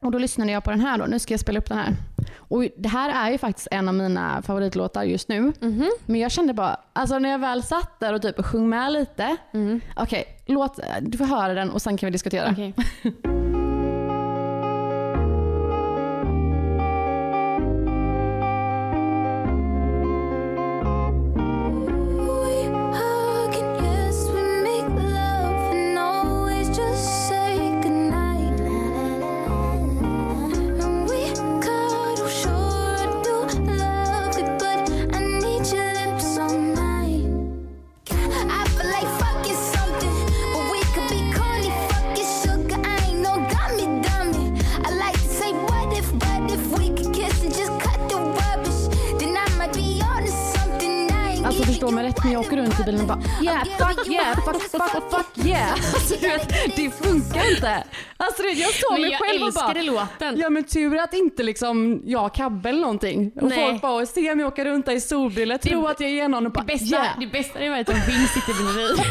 [0.03, 1.05] Och då lyssnade jag på den här då.
[1.05, 1.97] Nu ska jag spela upp den här.
[2.37, 5.53] Och det här är ju faktiskt en av mina favoritlåtar just nu.
[5.61, 5.91] Mhm.
[6.07, 9.37] Men jag kände bara, alltså när jag väl satt där och typ sjöng med lite.
[9.53, 9.81] Mm.
[9.97, 12.51] Okej, låt, du får höra den och sen kan vi diskutera.
[12.53, 12.75] Okej.
[52.25, 55.73] när jag åker runt i bilen och bara yeah, fuck yeah, fuck, fuck, fuck yeah.
[55.73, 57.85] Alltså, du vet, det funkar inte.
[58.17, 60.39] Alltså, jag Men mig jag själv och bara låten.
[60.39, 63.33] Ja men tur att inte liksom jag har Cabbe eller någonting.
[63.37, 63.71] Och Nej.
[63.71, 66.53] folk bara ser mig åka runt där i solbrillor, tror att jag är någon och
[66.53, 67.21] bara Det bästa, yeah.
[67.21, 68.97] det bästa är att vind sitter bredvid.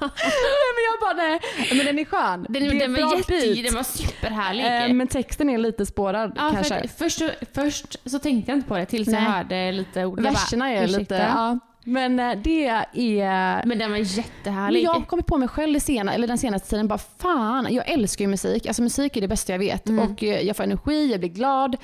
[0.00, 1.40] Nej, men jag bara nej,
[1.76, 2.46] men den är skön.
[2.48, 4.64] Den, det är den, var jätte, den var superhärlig.
[4.64, 6.88] Eh, men texten är lite spårad ja, kanske.
[6.88, 7.22] för, först,
[7.54, 9.32] först så tänkte jag inte på det tills jag Nej.
[9.32, 10.18] hörde lite ord.
[10.18, 11.58] Jag Verserna är lite, ja.
[11.84, 14.82] Men eh, det är Men den var Men jättehärlig.
[14.82, 17.88] jag har kommit på mig själv det sena, eller den senaste tiden, bara fan, jag
[17.88, 18.66] älskar ju musik.
[18.66, 19.88] Alltså musik är det bästa jag vet.
[19.88, 21.76] Och eh, jag får energi, jag blir glad.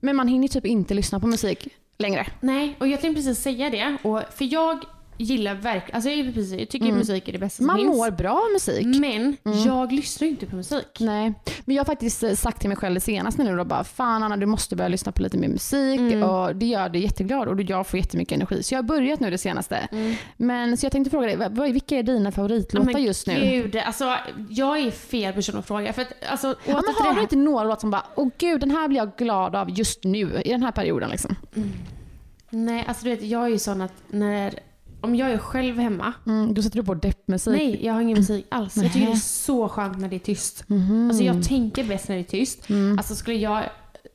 [0.00, 2.26] Men man hinner typ inte lyssna på musik längre.
[2.40, 3.96] Nej, och jag tänkte precis säga det.
[4.02, 4.84] Och, för jag
[5.18, 7.96] gillar verkligen, alltså jag, precis, jag tycker musik är det bästa som Man finns.
[7.96, 8.86] mår bra av musik.
[9.00, 10.96] Men jag lyssnar ju inte på musik.
[11.00, 13.84] Nej, men jag har faktiskt eh, sagt till mig själv det senaste nu då bara
[13.84, 17.48] fan Anna du måste börja lyssna på lite mer musik och det gör dig jätteglad
[17.48, 18.62] och jag får jättemycket energi.
[18.62, 19.88] Så jag har börjat nu det senaste.
[20.36, 23.34] Men så jag tänkte fråga dig, vilka är dina favoritlåtar Men just nu?
[23.40, 24.14] Gud, alltså,
[24.50, 25.92] jag är fel person att fråga.
[25.92, 28.70] För att, alltså, Ja, men har du inte några låtar som bara, åh gud den
[28.70, 31.36] här blir jag glad av just nu i den här perioden liksom?
[32.50, 34.54] Nej, alltså du vet, jag är ju sån att när,
[35.00, 37.52] om jag är själv hemma, Mm, då sätter du på deppmusik.
[37.52, 38.76] nej, jag har ingen musik alls.
[38.76, 40.64] Jag tycker det är så skönt när det är tyst.
[40.68, 41.08] Mhm.
[41.10, 42.70] Alltså jag tänker bäst när det är tyst.
[42.70, 42.98] Mm.
[42.98, 43.64] Alltså skulle jag,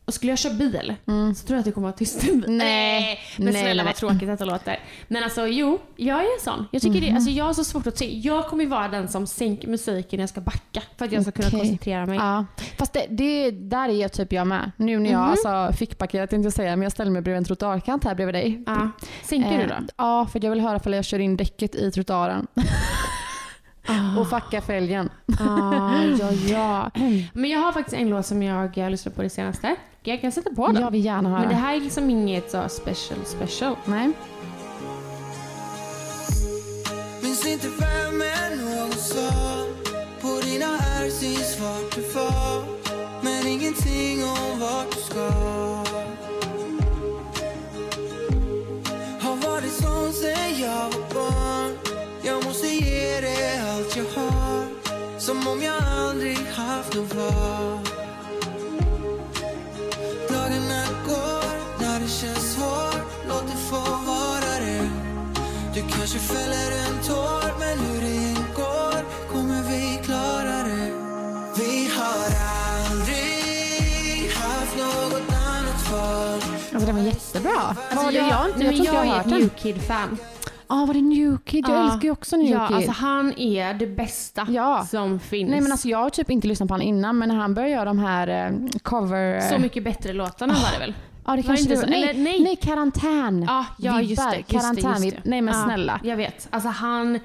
[0.06, 0.94] och skulle jag köra bil
[1.36, 2.24] så tror jag att det kommer vara tyst.
[2.48, 3.20] Nej.
[3.38, 3.86] Men Nej, snälla nej.
[3.86, 4.80] vad tråkigt detta låter.
[5.08, 6.66] Men alltså jo, jag är sån.
[6.72, 7.06] Jag tycker Mhm.
[7.10, 8.18] det, alltså jag har så svårt att se.
[8.20, 11.32] Jag kommer vara den som sänker musiken när jag ska backa för att jag ska
[11.32, 11.60] kunna Okej.
[11.60, 12.18] koncentrera mig.
[12.18, 12.46] Ja,
[12.78, 14.72] fast det, det, där är typ jag med.
[14.78, 15.30] Nu när jag Mhm.
[15.32, 18.36] alltså, fick parkerat tänkte jag säga, men jag ställer mig bredvid en trottoarkant här bredvid
[18.36, 18.64] dig.
[18.66, 18.90] Ja.
[19.24, 19.74] Sänker du då?
[19.74, 22.48] Eh, Ja, för jag vill höra ifall jag kör in däcket i trottoaren.
[24.20, 25.10] Och fucka fälgen.
[25.40, 26.92] Ah, ja, ja.
[27.34, 29.76] Men jag har faktiskt en låt som jag har lyssnat på det senaste.
[30.04, 30.82] Jag kan sätta på den.
[30.82, 31.40] Jag vill gärna höra.
[31.40, 33.76] Men det här är liksom inget så special special.
[33.86, 34.12] Nej.
[37.24, 39.32] Minns inte vem men någon sa
[40.22, 42.64] På dina här syns vart du var
[43.22, 45.83] Men ingenting om vart du ska
[55.54, 57.80] om jag aldrig haft någon var
[60.30, 64.90] Dagarna går när det känns svårt Låt det få vara det
[65.74, 70.92] du kanske fäller en tår men hur det än går kommer vi klara det
[71.58, 72.30] Vi har
[72.90, 76.42] aldrig haft något annat val
[76.74, 77.76] Alltså den var jättebra.
[77.90, 79.26] Det jag, jag Jag jag jag har är ett.
[79.26, 80.18] New Kid-fan.
[80.74, 81.66] Ja, var det New Kid?
[81.68, 81.84] Jag Ja.
[81.86, 82.76] älskar ju också New Ja, Kid.
[82.76, 84.86] alltså han är det bästa Ja.
[84.92, 85.50] som finns.
[85.50, 87.74] Nej men alltså jag har typ inte lyssnat på honom innan men när han började
[87.74, 88.52] göra de här eh,
[88.84, 89.40] cover...
[89.42, 90.94] Så mycket bättre låtarna var det väl?
[91.26, 91.88] Ja det Var kanske det var.
[91.88, 92.40] Nej, nej.
[92.44, 92.56] nej.
[92.56, 93.44] karantän.
[93.48, 94.38] Ja, ja just det.
[94.54, 95.22] Just det, just det.
[95.24, 96.00] Nej men snälla.
[96.04, 96.48] Jag vet.
[96.52, 97.20] Alltså han,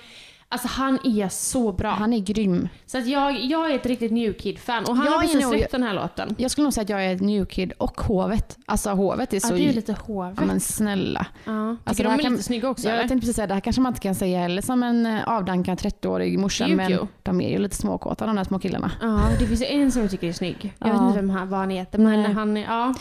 [0.48, 1.90] alltså han är så bra.
[1.90, 2.68] Han är grym.
[2.86, 5.54] Så att jag, jag är ett riktigt New Kid-fan och han Jag har precis nog-
[5.54, 6.34] släppt den här låten.
[6.38, 8.58] Jag skulle nog säga att jag är ett New Kid och Hovet.
[8.66, 9.54] Alltså Hovet är Ja, så...
[9.54, 10.34] det är lite hovet.
[10.40, 11.26] Ja men snälla.
[11.44, 11.68] Ja.
[11.70, 13.08] Alltså, Tycker de är kan- lite snygga också Jag eller?
[13.08, 15.78] tänkte precis säga, det här kanske man inte kan säga heller som en eh, avdankad
[15.78, 18.90] 30-årig morsa men de är ju lite småkåta de där små killarna.
[19.00, 20.74] Ja, det finns ju en som jag tycker är snygg.
[20.78, 21.06] Jag vet Ja.
[21.08, 22.32] inte vem han, vad han heter men Nej.
[22.32, 22.94] han är, ja.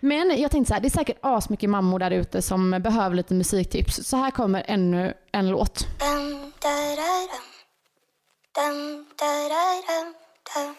[0.00, 3.34] Men jag tänkte så här, det är säkert asmycket mammor där ute som behöver lite
[3.34, 4.04] musiktips.
[4.04, 5.86] Så här kommer ännu en låt.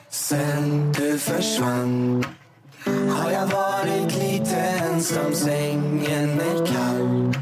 [0.09, 2.25] Sen du försvann
[2.85, 7.33] har jag varit lite ensam, sängen är kall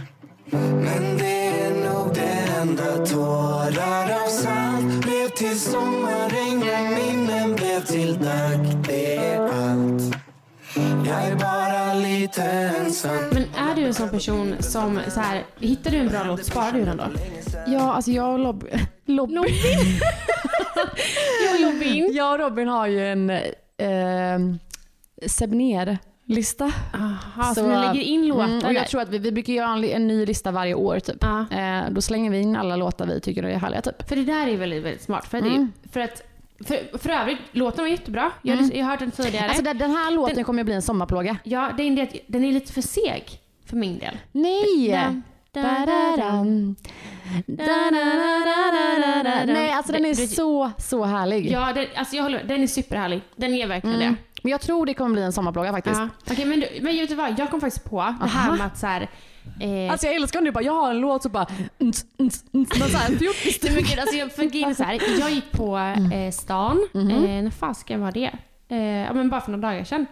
[0.52, 3.06] Men det är nog det enda.
[3.06, 9.99] Tårar av sand blev till sommarregn och minnen blev till dag Det är allt
[11.10, 15.92] Jag är bara lite ensam Men är du en sån person som så här, hittar
[15.92, 17.04] du en bra låt, sparar du den då?
[17.68, 18.64] Ja, alltså jag och Lob...
[19.06, 19.32] Lob...
[19.32, 19.46] Jag
[21.56, 22.10] och Robin.
[22.14, 24.40] Jag och Robin har ju en eh,
[25.28, 26.72] Sebner-lista.
[26.94, 29.70] Jaha, så, ni lägger in låtar Mm, och jag tror att vi, vi brukar göra
[29.70, 31.24] en, en ny lista varje år typ.
[31.24, 34.10] Eh, då slänger vi in alla låtar vi tycker är härliga typ.
[34.10, 35.28] För det där är väldigt, väldigt smart.
[35.28, 35.72] För, det, Mm.
[35.92, 36.24] för att
[36.68, 38.32] för, för övrigt, låten var jättebra.
[38.42, 39.48] Jag, har- jag har hört den tidigare.
[39.48, 41.38] Alltså den, den här låten Den- kommer ju bli en sommarplåga.
[41.44, 43.24] ja, det är det att den är lite för seg
[43.66, 44.18] för min del.
[44.32, 45.22] Nej!
[49.46, 51.52] Nej, alltså den är Det- det- så, så härlig.
[51.52, 52.44] Ja, den, alltså jag håller.
[52.44, 53.22] Den är superhärlig.
[53.36, 54.14] Den är verkligen Mm.
[54.14, 54.18] det.
[54.44, 56.00] Men jag tror det kommer bli en sommarplåga faktiskt.
[56.00, 56.10] Ja.
[56.32, 57.40] Okej, men, du, men vet du vad?
[57.40, 58.56] Jag kom faktiskt på det här Aha.
[58.58, 59.10] med att så här,
[59.60, 61.48] eh, Alltså jag älskar när du bara, jag har en låt så bara,
[61.84, 63.10] ns, ns, ns, så här.
[63.64, 65.78] Nej, men gud, alltså jag, för grejen så här, jag gick på
[66.14, 67.10] eh, stan, Mhm.
[67.12, 68.32] eh, när fasken var det?
[68.70, 70.06] Eh, ja, men bara för några dagar sedan.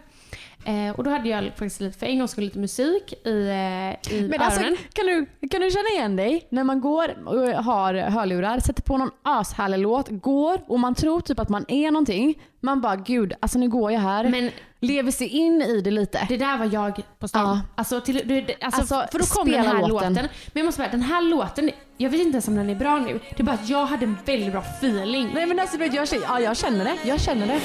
[0.65, 4.13] Eh, och då hade jag faktiskt lite, för en gång skulle lite musik i, eh,
[4.13, 4.77] i Men alltså, öronen.
[4.93, 8.97] kan du, kan du känna igen dig när man går och har hörlurar, sätter på
[8.97, 12.41] någon ashärlig låt, går och man tror typ att man är någonting.
[12.59, 14.29] Man bara gud, alltså nu går jag här.
[14.29, 16.25] Men Lever sig in i det lite.
[16.29, 17.41] det där var jag på stan.
[17.47, 17.61] Ja.
[17.75, 19.89] Alltså, till, det- alltså, Alltså, för då kom den här låten.
[19.89, 20.13] låten.
[20.13, 22.97] Men jag måste säga, den här låten, jag vet inte ens om den är bra
[22.99, 23.19] nu.
[23.29, 25.29] Det är bara att jag hade en väldigt bra feeling.
[25.33, 26.95] Nej men alltså vet du, jag, känner- ja, jag känner det.
[27.03, 27.59] Jag känner det.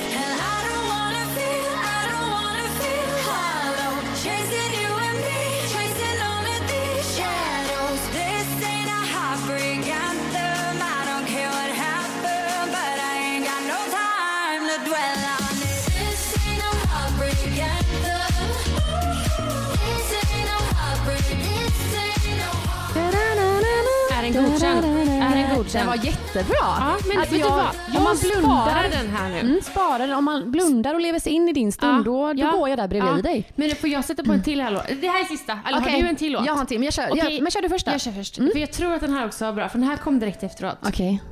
[24.33, 24.85] Den godkänd?
[24.85, 25.83] Är den godkänd?
[25.83, 26.57] Den var jättebra.
[26.61, 27.97] Ja, men Alltså, vet du jag- vad?
[27.97, 29.39] om man blundar- sparar den här nu.
[29.41, 30.13] Mm, spara den.
[30.13, 32.69] Om man blundar och lever sig in i din stund, Ja, då, då ja, går
[32.69, 33.23] jag där bredvid ja.
[33.23, 33.53] dig.
[33.55, 34.83] Men får jag sätta på en till här låt?
[35.01, 35.59] Det här är sista.
[35.69, 36.47] Eller Okej, har du en till låt?
[36.47, 37.93] Jag har en till, men jag kör, Okej, jag, men kör du först då.
[37.93, 38.35] Jag kör först.
[38.37, 40.79] För jag tror att den här också var bra, för den här kom direkt efteråt.
[40.87, 41.23] Okej.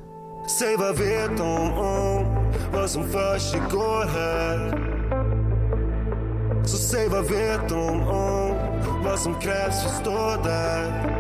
[0.59, 2.27] Säg vad vet de om
[2.73, 4.91] vad som försiggår här?
[6.67, 8.55] Så säg vad vet de om
[9.05, 11.20] vad som krävs för att stå där?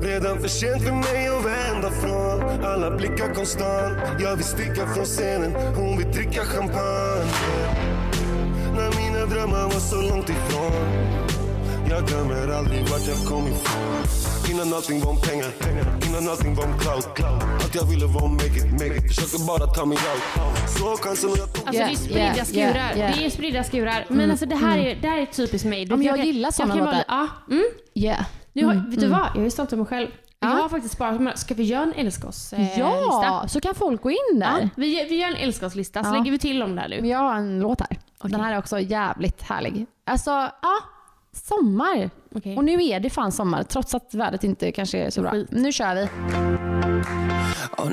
[0.00, 5.04] Redan för sent för mig att vända från alla blickar konstant Jag vill sticka från
[5.04, 7.32] scenen, hon vill dricka champagne
[8.76, 10.72] När mina drömmar var så långt ifrån
[11.90, 13.82] Jag glömmer aldrig vart jag kom ifrån
[14.50, 15.50] Innan allting var om pengar,
[16.08, 17.08] innan allting var om clout
[17.62, 21.30] Allt jag ville var make it, make it Försöker bara ta mig out Så chansen
[21.36, 22.74] jag tog Alltså Yeah, det är spridda yeah, skurar.
[22.74, 23.18] yeah, yeah.
[23.18, 24.06] Det är spridda skurar.
[24.08, 25.86] Men alltså det här är, det här är typiskt mig.
[25.90, 27.04] Ja, men jag gillar såna kan låtar.
[27.08, 27.28] Ja.
[27.50, 27.64] Mm.
[27.94, 28.24] Yeah.
[28.52, 29.18] Nu har, Mm, vet du mm.
[29.18, 29.28] vad?
[29.34, 30.08] Jag är stolt över mig själv.
[30.40, 30.54] Jag Ja.
[30.54, 32.80] har faktiskt sparat med- Ska vi göra en älskos eh, lista?
[32.80, 34.70] Ja, så kan folk gå in Ja, där.
[34.76, 36.12] vi, vi gör en älskoslista, så Ja.
[36.18, 37.00] lägger vi till dem där nu.
[37.00, 37.98] Men Jag har en låt här.
[38.22, 39.86] Den här är också jävligt härlig.
[40.06, 40.78] Alltså, ja.
[41.34, 42.10] Sommar.
[42.34, 42.56] Okej.
[42.56, 45.30] Och nu är det fan sommar, trots att vädret inte kanske är så bra.
[45.30, 45.48] Skit.
[45.50, 46.08] Nu kör vi.
[47.78, 47.90] Oh,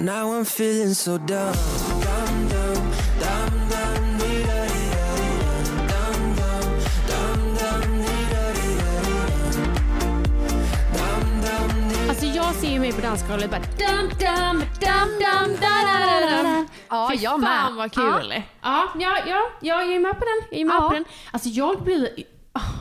[12.50, 16.66] jag ser ju mig på dansgolvet bara dum dum dum dum da da da da
[16.90, 17.50] Ja, jag med.
[17.50, 18.34] fan vad kul.
[18.62, 20.48] Ja, ja, ja, jag är med på den.
[20.52, 20.88] Jag är med Ja.
[20.88, 21.06] på den.
[21.32, 22.10] Alltså jag blir...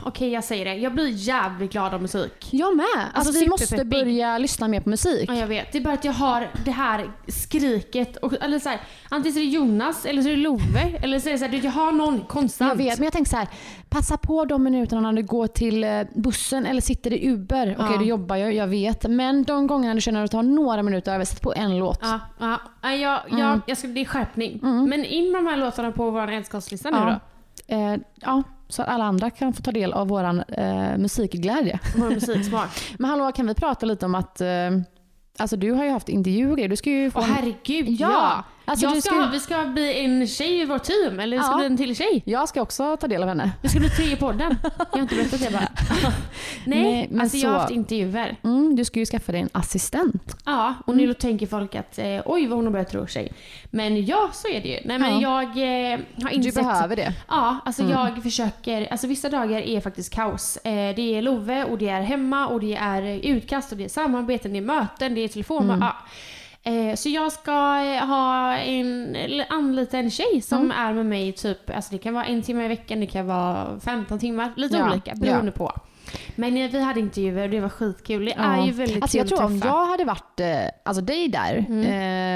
[0.04, 0.74] Okej, jag säger det.
[0.74, 2.48] Jag blir jävligt glad av musik.
[2.50, 2.86] Jag med.
[2.96, 5.30] Alltså, Alltså, vi måste börja lyssna mer på musik.
[5.30, 5.72] Ja, jag vet.
[5.72, 8.16] Det är bara att jag har det här skriket.
[8.16, 10.98] Och, eller så här, antingen så är det Jonas, eller så är det Love.
[11.02, 12.68] Eller så är det så här, jag har någon konstant.
[12.70, 13.48] Jag vet, men jag tänker så här.
[13.88, 17.76] Passa på de minuterna när du går till eh, bussen eller sitter i Uber.
[17.78, 17.98] Okej, Ja.
[17.98, 19.10] du jobbar ju, jag vet.
[19.10, 21.98] Men de gångerna du känner att du tar några minuter över, sätt på en låt.
[22.02, 23.38] Ja, ja, ja, jag, Mm.
[23.40, 24.58] jag, jag ska, det är skärpning.
[24.62, 27.20] Men in med de här låtarna på vår älskarslista nu Ja.
[27.68, 27.74] då.
[27.74, 31.80] Eh, ja, så att alla andra kan få ta del av våran eh, musikglädje.
[31.96, 32.68] Vår musiksmak.
[32.98, 34.48] Men hallå, kan vi prata lite om att eh,
[35.40, 36.68] Alltså du har ju haft intervjuer.
[36.68, 38.10] Du ska ju få Åh en- herregud, Ja.
[38.10, 38.44] ja!
[38.68, 41.36] Alltså, jag du ska, ska- ha- Vi ska bli en tjej i vårt team, eller
[41.36, 41.56] det ska Ja.
[41.56, 42.22] bli en till tjej.
[42.26, 43.50] Jag ska också ta del av henne.
[43.62, 44.56] Vi ska bli tre i podden.
[44.78, 45.68] Jag har inte berättat det bara.
[46.64, 48.36] Nej, Nej, men alltså jag har så- haft intervjuer.
[48.44, 50.36] Mm, du ska ju skaffa dig en assistent.
[50.44, 53.32] Ja, och nu tänker folk att eh, oj vad hon har börjat tro sig.
[53.70, 54.78] Men ja, så är det ju.
[54.84, 56.54] Nej men jag eh, har Du insett...
[56.54, 57.12] behöver det.
[57.28, 57.94] Ja, alltså Mm.
[57.98, 60.56] jag försöker, alltså vissa dagar är faktiskt kaos.
[60.56, 63.88] Eh, det är Love och det är hemma och det är utkast och det är
[63.88, 65.64] samarbeten, det är möten, det är telefon.
[65.64, 65.80] Mm.
[65.80, 65.96] Ja.
[66.68, 69.16] Eh, så jag ska eh, ha en,
[69.48, 70.70] anlita en tjej som Mm.
[70.78, 73.80] är med mig typ, alltså det kan vara en timme i veckan, det kan vara
[73.80, 75.72] 15 timmar, lite Ja, olika beroende på.
[76.36, 78.24] Men eh, vi hade intervjuer och det var skitkul.
[78.24, 80.40] Det är ju väldigt alltså, jag tror om jag hade varit,
[80.84, 81.82] alltså dig där, Mm.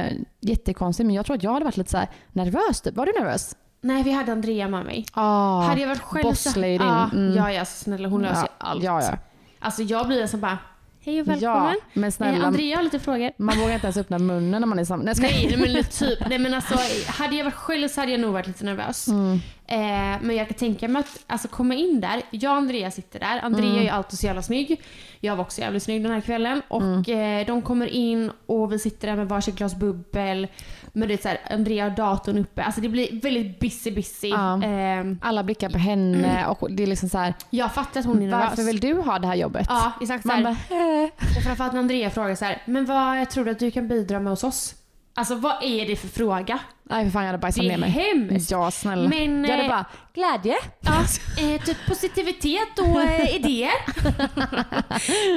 [0.07, 2.01] eh, jättekonstigt, men jag tror att jag hade varit lite så
[2.33, 2.81] nervös.
[2.81, 2.97] Typ.
[2.97, 3.57] Var du nervös?
[3.81, 5.05] Nej, vi hade Andrea med mig.
[5.13, 6.29] Ah, hade jag varit själv så...
[6.29, 6.81] bossladyn.
[6.83, 7.35] Ja, Mm.
[7.37, 8.83] ja, ja, så snälla hon löser ja, allt.
[8.83, 9.19] Ja, ja.
[9.59, 10.59] Alltså jag blir som bara,
[11.05, 11.61] hej och välkommen.
[11.63, 12.47] ja, men Eh, snälla.
[12.47, 13.31] Andrea har lite frågor.
[13.37, 15.03] Man vågar inte ens öppna munnen när man är samma.
[15.03, 15.15] Nej.
[15.57, 16.29] Nej, men typ.
[16.29, 16.75] Nej, men alltså,
[17.07, 19.09] hade jag varit själv så hade jag nog varit lite nervös.
[19.09, 19.39] Mm.
[19.73, 19.79] Eh,
[20.23, 22.23] men jag kan tänka mig att alltså, komma in där.
[22.31, 23.41] Jag och Andrea sitter där.
[23.43, 23.79] Andrea Mm.
[23.79, 24.81] är ju alltid så jävla snygg.
[25.21, 26.63] Jag var också jävligt snygg den här kvällen.
[26.69, 27.41] Och Mm.
[27.41, 30.49] eh, de kommer in och vi sitter där med varsitt glas bubbel.
[30.93, 32.63] Men det är så här, Andrea har datorn uppe.
[32.63, 34.29] Alltså det blir väldigt busy busy.
[34.29, 34.65] Ja.
[34.65, 37.35] Eh, Alla blickar på henne och det är liksom så här.
[37.51, 38.49] jag fattar att hon är nervös.
[38.49, 39.67] Varför vill du ha det här jobbet?
[39.69, 40.25] Ja, exakt.
[40.25, 40.57] Man bara,
[41.37, 44.21] och framförallt när Andrea frågar så här, men vad tror du att du kan bidra
[44.21, 44.75] med hos oss?
[45.15, 46.59] Alltså vad är det för fråga?
[46.93, 47.91] Nej för fan jag hade bajsat Det ner är mig.
[47.91, 48.51] hemskt.
[48.51, 49.09] Ja snälla.
[49.09, 50.55] Men, jag hade eh, bara, glädje.
[50.81, 51.01] Ja,
[51.55, 53.71] eh, typ positivitet och eh, idéer.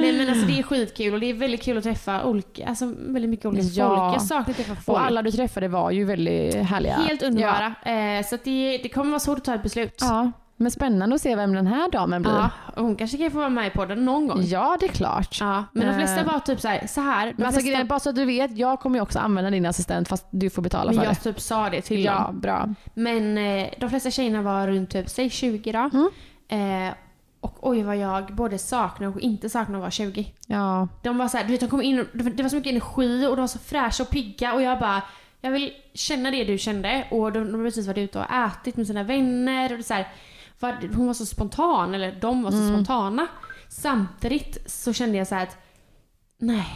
[0.00, 2.94] Nej men alltså det är skitkul och det är väldigt kul att träffa olika, alltså
[2.98, 3.88] väldigt mycket olika Ja.
[3.88, 4.14] folk.
[4.14, 4.88] Jag saknar att träffa folk.
[4.98, 6.94] Och alla du träffade var ju väldigt härliga.
[6.94, 7.74] Helt underbara.
[7.84, 9.98] Eh, så det, det kommer vara svårt att ta ett beslut.
[10.00, 10.32] Ja.
[10.58, 12.32] Men spännande att se vem den här damen blir.
[12.32, 14.42] Ja, hon kanske kan få vara med i podden någon gång.
[14.42, 15.36] Ja, det är klart.
[15.40, 16.26] Ja, men de flesta Eh.
[16.26, 17.34] var typ så här, så här.
[17.36, 20.08] Men alltså, flesta, bara så att du vet, jag kommer ju också använda din assistent
[20.08, 21.20] fast du får betala men för jag det.
[21.20, 22.40] typ sa det till Ja, dem.
[22.40, 22.68] bra.
[22.94, 25.90] Men eh, de flesta tjejerna var runt typ, säg 20 då.
[26.48, 26.88] Mm.
[26.88, 26.94] Eh,
[27.40, 30.32] och oj vad jag både saknar och inte saknar att vara 20.
[30.46, 30.88] Ja.
[31.02, 33.26] De var så här, du vet de kom in och det var så mycket energi
[33.26, 35.02] och de var så fräscha och pigga och jag bara
[35.40, 38.76] jag vill känna det du kände och de, de har precis varit ute och ätit
[38.76, 40.08] med sina vänner och det så här,
[40.60, 42.68] var, hon var så spontan, eller de var så Mm.
[42.74, 43.26] spontana.
[43.68, 45.56] Samtidigt så kände jag så här att
[46.38, 46.66] nej,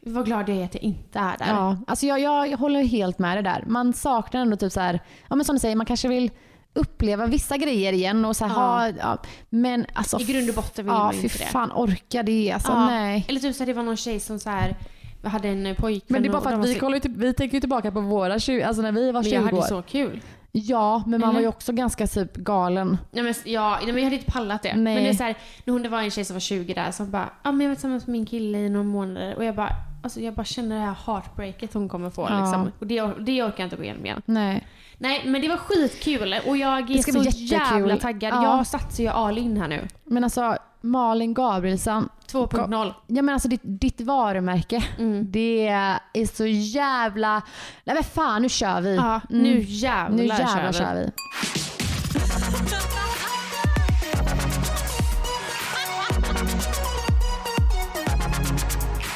[0.00, 1.46] vad glad jag är att jag inte är där.
[1.48, 3.64] Ja, alltså jag, jag, håller helt med dig där.
[3.66, 6.30] Man saknar ändå typ så här, ja men som du säger, man kanske vill
[6.74, 8.60] uppleva vissa grejer igen och så här, Ja.
[8.60, 9.18] ha, ja,
[9.48, 11.44] men alltså I grund och botten vill ja, man ju inte det.
[11.44, 12.86] fan orka det alltså, Ja.
[12.86, 13.24] nej.
[13.28, 14.76] Eller typ så här, det var någon tjej som så här
[15.24, 17.54] hade en pojkvän Men det är bara för att vi, så- kollar typ- vi tänker
[17.54, 19.62] ju tillbaka på våra 20, alltså när vi var men 20 jag hade år.
[19.62, 20.20] så kul.
[20.58, 21.48] Ja, men man var ju Eller?
[21.48, 22.98] också ganska typ galen.
[23.10, 24.74] Nej men, ja, men jag hade inte pallat det.
[24.76, 24.94] Nej.
[24.94, 26.90] Men det är så här, när hon, det var en tjej som var 20 där
[26.90, 29.54] som bara, ja men jag var tillsammans med min kille i några månader och jag
[29.54, 29.70] bara,
[30.02, 32.40] alltså jag bara känner det här heartbreaket hon kommer få Ja.
[32.40, 32.72] liksom.
[32.78, 34.22] Och det, det orkar jag inte gå igenom igen.
[34.24, 34.66] Nej.
[34.98, 37.50] Nej men det var skitkul och jag är så jättekul.
[37.50, 38.34] jävla taggad.
[38.34, 38.56] Ja.
[38.56, 39.88] Jag satsar ju all in här nu.
[40.04, 40.56] Men alltså
[40.90, 42.92] Malin Gabrielsson, 2.0.
[43.06, 45.30] ja men alltså ditt, ditt varumärke, Mm.
[45.30, 45.66] det
[46.12, 47.42] är så jävla,
[47.84, 48.96] nej men fan nu kör vi.
[48.96, 49.42] Ja, Mm.
[49.42, 51.10] nu jävlar, Nu jävlar kör vi.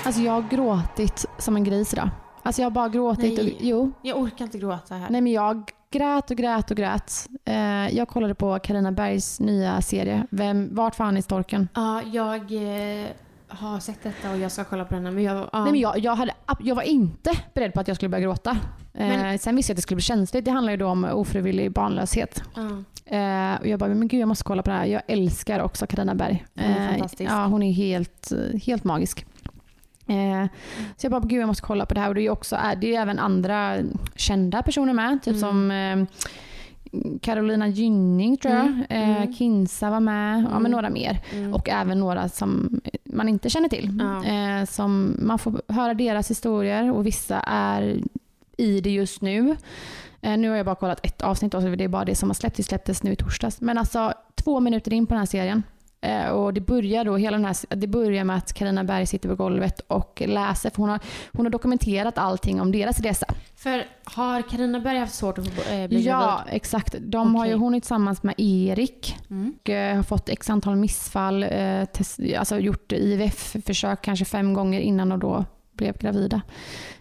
[0.04, 2.11] Alltså jag har gråtit som en gris idag.
[2.42, 3.38] Alltså jag har bara gråtit.
[3.38, 3.52] Nej.
[3.54, 3.92] Och, jo.
[4.02, 5.11] Jag orkar inte gråta här.
[5.11, 7.26] Nej men jag grät och grät och grät.
[7.44, 10.26] Eh, jag kollade på Karina Bergs nya serie.
[10.31, 11.68] Vem, vart fan är storken?
[11.74, 13.07] Ja, jag eh,
[13.48, 15.37] har sett detta och jag ska kolla på den men jag...
[15.37, 15.62] Ja.
[15.62, 18.50] Nej, men jag, jag, hade, jag var inte beredd på att jag skulle börja gråta.
[18.94, 20.44] Eh, Men- sen visste jag att det skulle bli känsligt.
[20.44, 22.42] Det handlar ju då om ofrivillig barnlöshet.
[22.55, 22.62] Ja.
[23.16, 24.85] Eh, och jag bara, men gud jag måste kolla på det här.
[24.87, 26.46] Jag älskar också Carina Berg.
[26.55, 27.31] Hon är Eh, fantastisk.
[27.33, 28.33] Ja, hon är helt,
[28.64, 29.26] helt magisk.
[30.11, 30.46] Eh,
[30.96, 32.09] så jag bara, gud jag måste kolla på det här.
[32.09, 33.77] Och det är också, det är även andra
[34.16, 35.23] kända personer med.
[35.23, 35.40] Typ Mm.
[35.40, 36.07] som eh,
[37.23, 38.66] Carolina Gynning tror jag.
[38.66, 39.35] Mm, Eh, mm.
[39.35, 40.42] Kinsa var med.
[40.42, 40.62] Ja, Mm.
[40.62, 41.20] men några mer.
[41.35, 41.55] Mm.
[41.55, 44.01] Och även några som man inte känner till.
[44.25, 44.66] Ja.
[44.66, 48.01] Som man får höra deras historier och vissa är
[48.57, 49.57] i det just nu.
[50.20, 52.57] Nu har jag bara kollat ett avsnitt och det är bara det som har släppts.
[52.57, 53.61] Det släpptes nu i torsdags.
[53.61, 55.62] Men alltså två minuter in på den här serien.
[56.02, 59.28] Eh, och det börjar då, hela den här, det börjar med att Karina Berg sitter
[59.28, 60.70] på golvet och läser.
[60.70, 61.00] För hon har,
[61.32, 63.26] hon har dokumenterat allting om deras resa.
[63.56, 66.54] För har Karina Berg haft svårt att få, eh, bli Ja, gravid?
[66.56, 66.94] exakt.
[67.00, 69.54] De har ju, hon är tillsammans med Erik Mm.
[69.62, 71.46] och eh, har fått x antal missfall.
[71.92, 76.40] Test, alltså gjort IVF-försök kanske fem gånger innan de då blev gravida.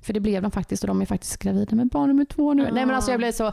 [0.02, 2.68] För det blev de faktiskt och de är faktiskt gravida med barn nummer två nu.
[2.68, 2.72] Ah.
[2.72, 3.52] Nej men alltså jag blev så...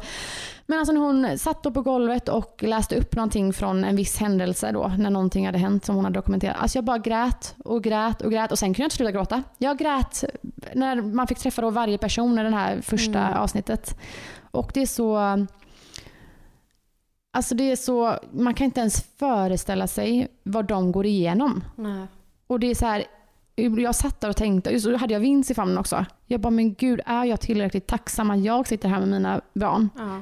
[0.66, 4.16] Men alltså när hon satt då på golvet och läste upp någonting från en viss
[4.16, 6.56] händelse då, när någonting hade hänt som hon hade dokumenterat.
[6.58, 9.42] Alltså jag bara grät och grät och grät och sen kunde jag inte sluta gråta.
[9.58, 10.24] Jag grät
[10.74, 13.38] när man fick träffa då varje person i det här första Mm.
[13.38, 13.98] avsnittet.
[14.50, 15.16] Och det är så...
[17.30, 21.64] Alltså det är så, man kan inte ens föreställa sig vad de går igenom.
[21.76, 22.06] Nej.
[22.46, 23.04] Och det är så här,
[23.56, 26.04] jag satt där och tänkte, och så hade jag vinst i famnen också.
[26.26, 29.88] Jag bara, men gud är jag tillräckligt tacksam att jag sitter här med mina barn?
[29.96, 30.20] Ja.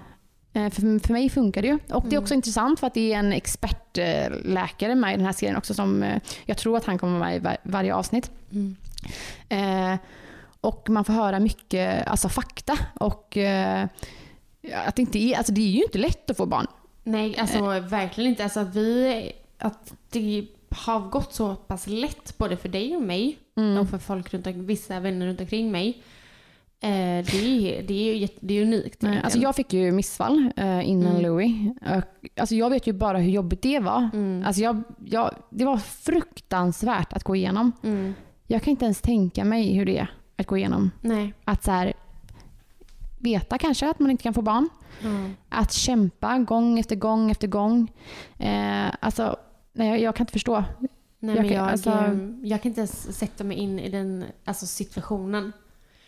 [0.60, 1.74] Eh, För, för mig funkar det ju.
[1.74, 2.22] Och det är Mm.
[2.22, 6.02] också intressant för att det är en expertläkare med i den här serien också som
[6.02, 8.30] eh, jag tror att han kommer med i var, varje avsnitt.
[8.52, 8.76] Mm.
[9.48, 9.98] Eh,
[10.60, 12.78] och man får höra mycket alltså, fakta.
[12.94, 13.86] Och eh,
[14.86, 16.66] att det, inte är, alltså, det är ju inte lätt att få barn.
[17.02, 18.44] Nej, alltså verkligen inte.
[18.44, 19.32] Alltså vi...
[19.58, 23.78] Att det har gått så pass lätt både för dig och mig Mm.
[23.78, 26.02] och för folk runt vissa vänner runt omkring mig.
[26.80, 27.34] Eh, det,
[27.78, 29.02] är, det, är ju, det är unikt.
[29.02, 31.22] Nej, alltså jag fick ju missfall eh, innan Mm.
[31.22, 31.52] Louis.
[31.80, 34.10] Och, alltså jag vet ju bara hur jobbigt det var.
[34.12, 34.44] Mm.
[34.46, 37.72] Alltså jag, jag, det var fruktansvärt att gå igenom.
[37.82, 38.14] Mm.
[38.46, 40.90] Jag kan inte ens tänka mig hur det är att gå igenom.
[41.00, 41.34] Nej.
[41.44, 41.92] Att så här,
[43.18, 44.68] veta kanske att man inte kan få barn.
[45.02, 45.34] Mm.
[45.48, 47.92] Att kämpa gång efter gång efter gång.
[48.38, 49.36] Eh, alltså,
[49.74, 50.64] nej, jag, jag kan inte förstå.
[51.18, 54.66] Nej, Jag men jag, alltså- jag kan inte ens sätta mig in i den alltså,
[54.66, 55.52] situationen.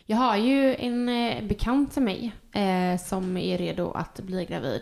[0.06, 4.80] Jag har ju en eh, bekant till mig eh, som är redo att bli gravid.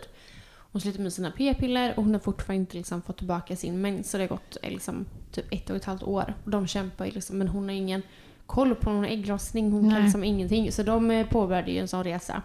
[0.71, 4.11] Hon slutar med sina p-piller och hon har fortfarande inte liksom, fått tillbaka sin mens.
[4.11, 6.33] Så det har gått eh, liksom, typ ett och ett halvt år.
[6.43, 8.01] Och de kämpar liksom, men hon har ingen
[8.45, 9.71] koll på någon ägglossning.
[9.71, 9.91] Hon Nej.
[9.91, 10.71] kan liksom ingenting.
[10.71, 12.41] Så de eh, påbörjade ju en sån resa.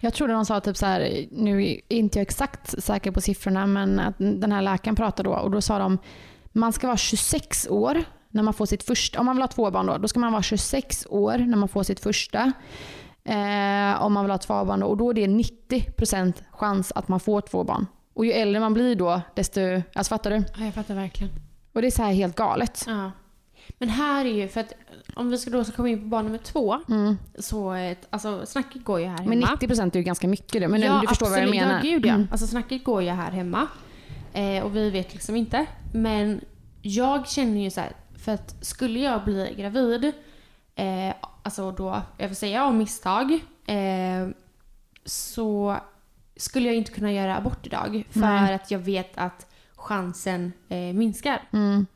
[0.00, 3.66] Jag trodde de sa typ så här, nu är inte jag exakt säker på siffrorna,
[3.66, 5.98] men att den här läkaren pratade då och då sa de
[6.52, 9.70] man ska vara 26 år när man får sitt första, om man vill ha två
[9.70, 12.52] barn då, då ska man vara 26 år när man får sitt första.
[13.24, 17.08] Eh, om man vill ha två barn då, och då är det 90% chans att
[17.08, 17.86] man får två barn.
[18.14, 19.60] Och ju äldre man blir då, desto,
[19.94, 20.36] alltså fattar du?
[20.36, 21.32] Ja, jag fattar verkligen.
[21.72, 22.84] Och det är så här helt galet.
[22.86, 23.10] Ja.
[23.78, 24.72] Men här är ju, för att
[25.14, 26.78] om vi ska då komma in på barn nummer två.
[26.88, 27.18] Mm.
[27.38, 29.28] Så eh, alltså, snacket går ju här hemma.
[29.28, 30.68] Men 90% är ju ganska mycket det.
[30.68, 31.62] Men ja, du förstår vad jag absolut.
[31.62, 31.74] menar.
[31.74, 32.14] Ja, gud ja.
[32.14, 32.28] Mm.
[32.30, 33.66] Alltså snacket går ju här hemma.
[34.32, 35.66] Eh, och vi vet liksom inte.
[35.92, 36.40] Men
[36.82, 40.12] jag känner ju så här, för att skulle jag bli gravid,
[40.74, 43.32] eh, alltså då, jag får säga av misstag,
[43.66, 44.28] eh,
[45.04, 45.76] så
[46.36, 48.04] skulle jag inte kunna göra abort idag.
[48.10, 48.54] För Nej.
[48.54, 49.46] att jag vet att
[49.76, 51.42] chansen eh, minskar.
[51.52, 51.86] Mm.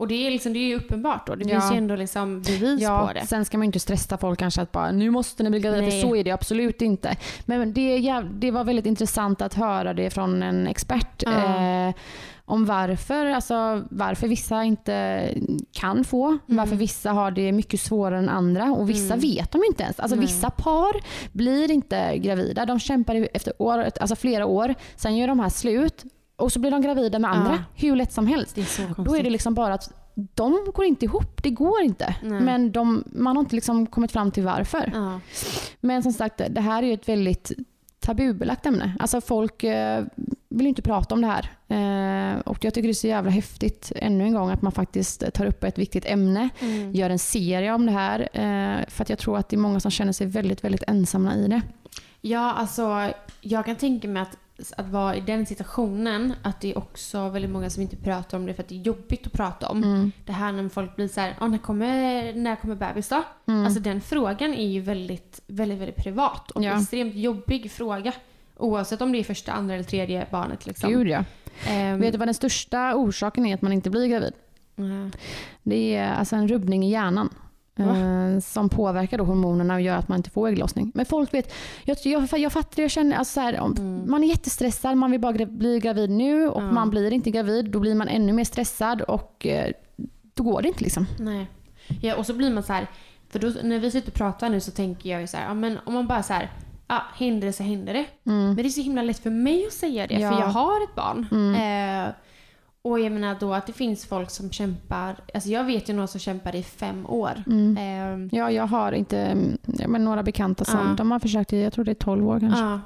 [0.00, 1.34] Och det är, liksom, det är ju uppenbart då.
[1.34, 1.60] Det Ja.
[1.60, 3.26] finns ju ändå liksom bevis Ja, på det.
[3.26, 5.90] sen ska man ju inte stressa folk kanske att bara nu måste ni bli gravida,
[5.90, 7.16] för så är det absolut inte.
[7.44, 11.22] Men det, det var väldigt intressant att höra det från en expert.
[11.26, 11.86] Ja.
[11.88, 11.94] Eh,
[12.44, 15.28] om varför, alltså, varför vissa inte
[15.72, 16.40] kan få, Mm.
[16.46, 20.00] varför vissa har det mycket svårare än andra och vissa vet de inte ens.
[20.00, 20.92] Alltså, vissa par
[21.32, 26.04] blir inte gravida, de kämpar efter år, alltså flera år, sen gör de här slut
[26.40, 27.58] och så blir de gravida med andra Ja.
[27.74, 28.54] hur lätt som helst.
[28.54, 29.02] Det är så.
[29.02, 29.92] Då är det liksom bara att
[30.34, 31.42] de går inte ihop.
[31.42, 32.14] Det går inte.
[32.22, 32.40] Nej.
[32.40, 34.90] Men de, man har inte liksom kommit fram till varför.
[34.94, 35.20] Ja.
[35.80, 37.52] Men som sagt, det här är ett väldigt
[38.00, 38.96] tabubelagt ämne.
[38.98, 40.04] Alltså folk eh,
[40.48, 41.50] vill inte prata om det här.
[41.68, 45.32] Eh, och jag tycker det är så jävla häftigt ännu en gång att man faktiskt
[45.34, 46.48] tar upp ett viktigt ämne.
[46.60, 46.92] Mm.
[46.94, 48.20] Gör en serie om det här.
[48.20, 51.34] Eh, för att jag tror att det är många som känner sig väldigt, väldigt ensamma
[51.34, 51.62] i det.
[52.20, 53.08] Ja, alltså
[53.40, 54.36] jag kan tänka mig att,
[54.76, 58.46] att vara i den situationen, att det är också väldigt många som inte pratar om
[58.46, 59.82] det för att det är jobbigt att prata om.
[59.82, 60.12] Mm.
[60.26, 63.22] Det här när folk blir så här, "Ah, när, kommer, när kommer bebis då?
[63.46, 63.64] Mm.
[63.64, 66.80] Alltså den frågan är ju väldigt, väldigt, väldigt privat och Ja.
[66.80, 68.12] extremt jobbig fråga.
[68.56, 70.66] Oavsett om det är första, andra eller tredje barnet.
[70.66, 70.90] Liksom.
[70.90, 71.24] Gud ja.
[71.66, 74.32] Ehm, Vet du vad den största orsaken är att man inte blir gravid?
[74.76, 75.10] nej.
[75.62, 77.34] Det är alltså en rubbning i hjärnan.
[77.86, 77.96] Va?
[78.34, 80.92] eh, Som påverkar då hormonerna och gör att man inte får ägglossning.
[80.94, 81.52] Men folk vet,
[81.84, 84.10] jag, jag, jag fattar jag känner, alltså så här, Mm.
[84.10, 86.70] man är jättestressad, man vill bara gra- bli gravid nu och Ja.
[86.72, 87.70] man blir inte gravid.
[87.70, 89.72] Då blir man ännu mer stressad och eh,
[90.34, 91.06] då går det inte liksom.
[91.18, 91.46] Nej.
[92.00, 92.86] Ja, och så blir man så här,
[93.30, 95.54] för då, när vi sitter och pratar nu så tänker jag ju så här, ja,
[95.54, 96.50] men om man bara så här,
[96.88, 98.04] ja, händer det så händer det.
[98.22, 100.32] Men det är så himla lätt för mig att säga det, Ja.
[100.32, 101.26] för jag har ett barn.
[101.54, 102.12] Eh,
[102.82, 106.06] och jag menar då att det finns folk som kämpar, alltså jag vet ju några
[106.06, 107.32] som kämpar i fem år.
[107.78, 109.58] Eh, Ja, jag har inte, mm,
[109.88, 110.94] men några bekanta som, Ja.
[110.96, 112.60] de har försökt i, jag tror det är 12 år kanske.
[112.60, 112.80] ja.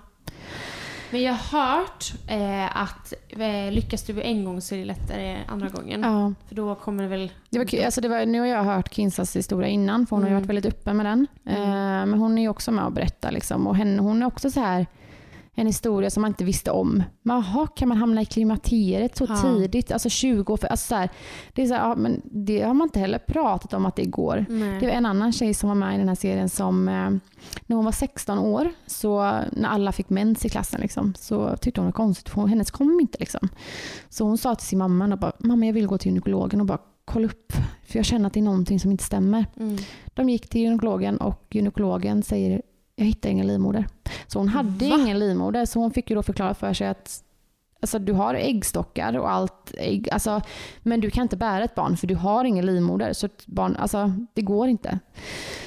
[1.11, 5.39] Men jag har hört eh, att eh, lyckas du en gång så är det lättare
[5.49, 6.01] andra gången.
[6.03, 6.33] Ja.
[6.49, 7.31] För då kommer det väl...
[7.51, 7.85] Det var, kul.
[7.85, 10.41] alltså det var, nu har jag hört Kinsas historia innan, för hon har Mm.
[10.43, 11.27] varit väldigt öppen med den.
[11.47, 11.57] Eh,
[12.07, 13.33] men hon är ju också med och berättar.
[13.33, 13.67] Liksom.
[13.67, 14.87] Och henne, hon är också så här
[15.55, 17.03] en historia som man inte visste om.
[17.23, 19.37] Men Jaha, kan man hamna i klimakteriet så Ja.
[19.37, 19.93] tidigt?
[19.93, 20.57] Alltså 20 år?
[20.57, 21.09] För, alltså så här,
[21.53, 24.05] det, är så här, ja, men det har man inte heller pratat om att det
[24.05, 24.47] går.
[24.49, 24.81] Nej.
[24.81, 27.11] Det var en annan tjej som var med i den här serien som eh,
[27.67, 31.81] när hon var 16 år, så när alla fick mens i klassen liksom, så tyckte
[31.81, 33.19] hon det var konstigt för hon- hennes kom inte.
[33.21, 33.49] Liksom.
[34.09, 36.67] Så hon sa till sin mamma, och bara, mamma jag vill gå till gynekologen och
[36.67, 37.53] bara kolla upp,
[37.87, 39.47] för jag känner att det är någonting som inte stämmer.
[39.57, 39.77] Mm.
[40.15, 42.63] De gick till gynekologen och gynekologen säger
[42.97, 43.87] jag hittar ingen livmoder.
[44.27, 44.97] Så hon hade Va?
[45.01, 47.23] ingen livmoder så hon fick ju då förklara för sig att
[47.81, 50.41] alltså, du har äggstockar och allt ägg, alltså,
[50.83, 53.13] men du kan inte bära ett barn för du har ingen livmoder.
[53.13, 54.99] Så ett barn, alltså, det går inte.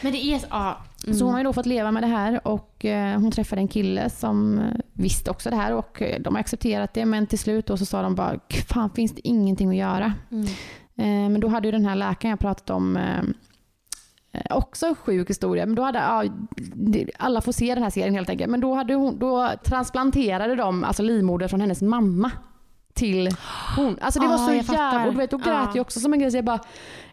[0.02, 0.42] Men det är.
[0.50, 0.78] Ja.
[1.06, 1.18] Mm.
[1.20, 3.68] Så hon har ju då fått leva med det här och eh, hon träffade en
[3.68, 7.40] kille som eh, visste också det här och eh, de har accepterat det men till
[7.40, 10.14] slut då så sa de bara fan finns det ingenting att göra.
[10.32, 10.46] Mm.
[10.96, 13.24] Eh, Men då hade ju den här läkaren jag pratat om eh,
[14.58, 15.66] också en sjuk historia.
[15.66, 16.24] Men då hade, ja,
[17.18, 18.52] alla får se den här serien helt enkelt.
[18.52, 22.32] Men då, hade hon, då transplanterade de alltså livmoder från hennes mamma
[22.94, 23.30] till
[23.78, 23.98] hon.
[24.02, 24.84] Alltså det var Ah, så jag fattar.
[24.84, 25.06] jävla...
[25.08, 25.72] Och du vet, då grät Ja.
[25.76, 26.32] jag också som en grej.
[26.32, 26.60] Så jag bara,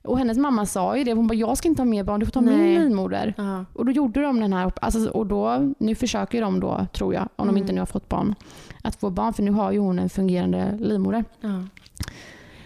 [0.03, 1.13] och hennes mamma sa ju det.
[1.13, 2.79] Hon bara, jag ska inte ha mer barn, du får ta min Nej.
[2.79, 3.35] livmoder.
[3.37, 3.65] Ja.
[3.73, 7.29] Och då gjorde de den här, alltså, och då, nu försöker de då, tror jag,
[7.37, 8.35] om de inte nu har fått barn,
[8.83, 9.33] att få barn.
[9.33, 11.25] För nu har ju hon en fungerande livmoder.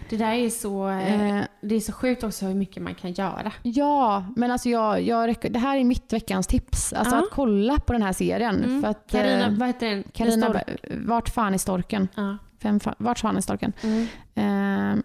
[0.09, 3.11] Det där är så, eh, Eh, det är så sjukt också hur mycket man kan
[3.13, 3.51] göra.
[3.63, 6.93] ja, men alltså jag, jag, det här är mitt veckans tips.
[6.93, 7.19] Alltså Ja.
[7.21, 8.63] att kolla på den här serien.
[8.63, 8.81] Mm.
[8.81, 10.03] För att, Carina, eh, vad heter den?
[10.13, 10.61] Carina,
[11.05, 12.07] vart fan är storken?
[12.15, 12.37] Ja.
[12.61, 13.73] Vem fa- vart fan är storken?
[13.83, 14.07] Mm.
[14.35, 15.03] Eh,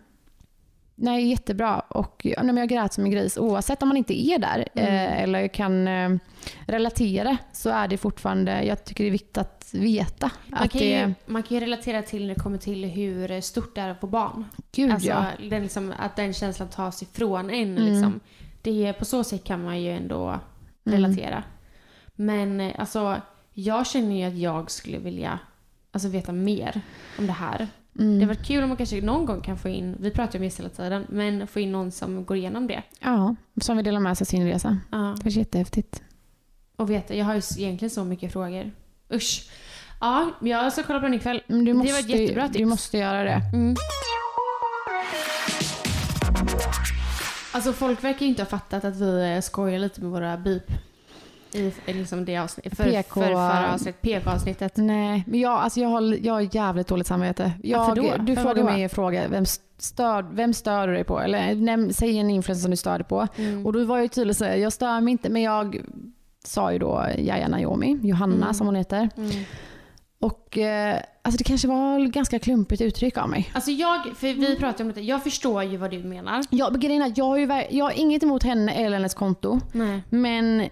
[1.05, 1.81] nej, jättebra.
[1.81, 3.39] Och nej, jag grät som en gris.
[3.39, 6.11] Oavsett om man inte är där eh, eller kan eh,
[6.67, 10.31] relatera så är det fortfarande, jag tycker det är viktigt att veta.
[10.49, 13.41] Man, att kan det, ju, man kan ju relatera till när det kommer till hur
[13.41, 14.45] stort det är att få barn.
[14.73, 15.27] gud Alltså, ja.
[15.51, 17.79] den liksom, att den känslan tas ifrån en.
[17.79, 17.93] Mm.
[17.93, 18.21] Liksom.
[18.63, 20.41] Det, på så sätt kan man ju ändå
[20.87, 21.03] Mm.
[21.03, 21.43] relatera.
[22.15, 23.21] Men eh, alltså,
[23.53, 25.39] jag känner ju att jag skulle vilja
[25.93, 26.81] alltså, veta mer
[27.19, 27.69] om det här.
[27.99, 28.19] Mm.
[28.19, 30.45] Det var kul om man kanske någon gång kan få in, vi pratar ju om
[30.45, 32.83] gäster hela tiden, men få in någon som går igenom det.
[33.01, 34.79] Ja, som vill dela med sig av sin resa.
[34.91, 35.17] Ja.
[35.23, 36.03] Det är jättehäftigt.
[36.77, 38.71] Och veta, jag har ju egentligen så mycket frågor.
[39.13, 39.51] Usch.
[40.01, 41.43] Ja, jag ska kolla på den ikväll.
[41.47, 42.59] Men du Det var måste, ett jättebra tips.
[42.59, 43.41] Du måste göra det.
[43.53, 43.75] Mm.
[47.53, 50.67] Alltså folk verkar ju inte ha fattat att vi eh, skojar lite med våra beep.
[51.55, 52.77] I, liksom det avsnittet.
[52.77, 53.21] För, PK.
[53.21, 54.77] för, förra avsnitt, PK-avsnittet.
[54.77, 57.53] Nej, men jag, alltså jag, har, jag har jävligt dåligt samvete.
[57.63, 58.17] Jag, då?
[58.21, 59.45] Du frågar mig en fråga, vem
[59.79, 61.21] stör, vem stör du dig på?
[61.21, 63.29] Eller näm, säg en influencer som du stör dig på.
[63.37, 63.67] Mm.
[63.67, 65.81] Och då var jag ju tydlig och säga, jag stör mig inte, men jag
[66.45, 68.55] sa ju då Jaja Naomi, Johanna Mm.
[68.55, 69.09] som hon heter.
[69.17, 69.31] Mm.
[70.21, 73.51] Och eh, alltså det kanske var ganska klumpigt uttryck av mig.
[73.55, 76.45] Alltså jag, för vi pratar om det, jag förstår ju vad du menar.
[76.71, 79.61] Men grejen jag, har ju, jag har inget emot henne eller hennes konto.
[79.73, 80.03] Nej.
[80.09, 80.69] Men,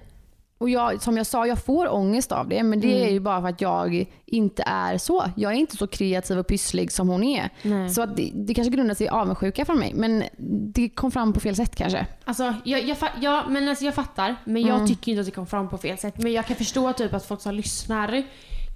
[0.63, 2.63] och jag, som jag sa, jag får ångest av det.
[2.63, 3.09] Men det Mm.
[3.09, 5.25] är ju bara för att jag inte är så.
[5.37, 7.51] Jag är inte så kreativ och pysslig som hon är.
[7.63, 7.91] Nej.
[7.91, 9.93] Så att det, det kanske grundar sig i avundsjuka från mig.
[9.95, 10.25] Men
[10.75, 12.07] det kom fram på fel sätt kanske.
[12.25, 14.89] Alltså, jag, jag, ja, men alltså jag fattar, men jag Mm.
[14.89, 16.15] tycker inte att det kom fram på fel sätt.
[16.19, 18.23] Men jag kan förstå typ att folk som lyssnar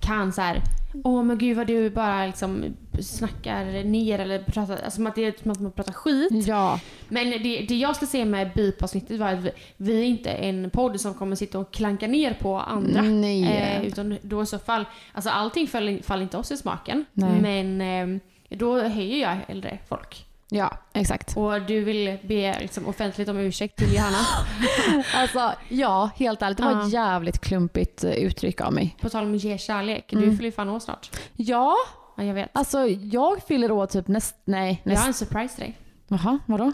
[0.03, 0.63] kan så här.
[1.05, 2.65] Åh men gud vad du bara liksom
[3.01, 6.47] snackar ner eller pratar, alltså att det är som att man pratar skit.
[6.47, 6.81] Ja.
[7.09, 10.71] Men det, det jag ska säga med BIP-avsnittet var att vi, vi är inte en
[10.71, 13.03] podd som kommer sitta och klanka ner på andra.
[13.03, 13.45] Nej.
[13.45, 17.05] Eh, utan då i så fall, alltså allting faller, faller inte oss i smaken.
[17.13, 17.41] Nej.
[17.41, 18.21] Men eh,
[18.59, 20.27] då höjer jag äldre folk.
[20.51, 21.37] Ja, exakt.
[21.37, 24.19] Och du vill be liksom, offentligt om ursäkt till Johanna.
[25.15, 26.57] Alltså, ja, helt ärligt.
[26.59, 28.97] Det var ett jävligt klumpigt eh, uttryck av mig.
[29.01, 30.05] På tal om att ge kärlek.
[30.09, 30.31] Du Mm.
[30.37, 31.11] fyller ju fan år snart.
[31.37, 31.75] Ja,
[32.17, 32.51] Ja, jag vet.
[32.53, 34.37] alltså jag fyller år typ näst...
[34.45, 35.23] Nej, Jag har näst...
[35.23, 35.79] en surprise till dig.
[36.09, 36.65] Jaha, vadå?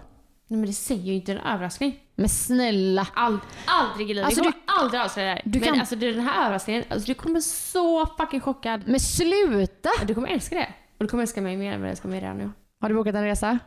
[0.49, 1.97] Nej men det säger ju inte en överraskning.
[2.17, 3.07] Men snälla.
[3.15, 4.27] Ald, aldrig i livet.
[4.27, 5.43] Alltså, jag du- kommer aldrig avslöja det här.
[5.45, 8.83] du Men kan- alltså den här överraskningen, alltså, du kommer så fucking chockad.
[8.87, 9.89] Men sluta!
[10.07, 10.69] Du kommer älska det.
[10.99, 12.51] Och du kommer älska mig mer än vad jag älskar mig redan nu.
[12.83, 13.59] Har du bokat en resa?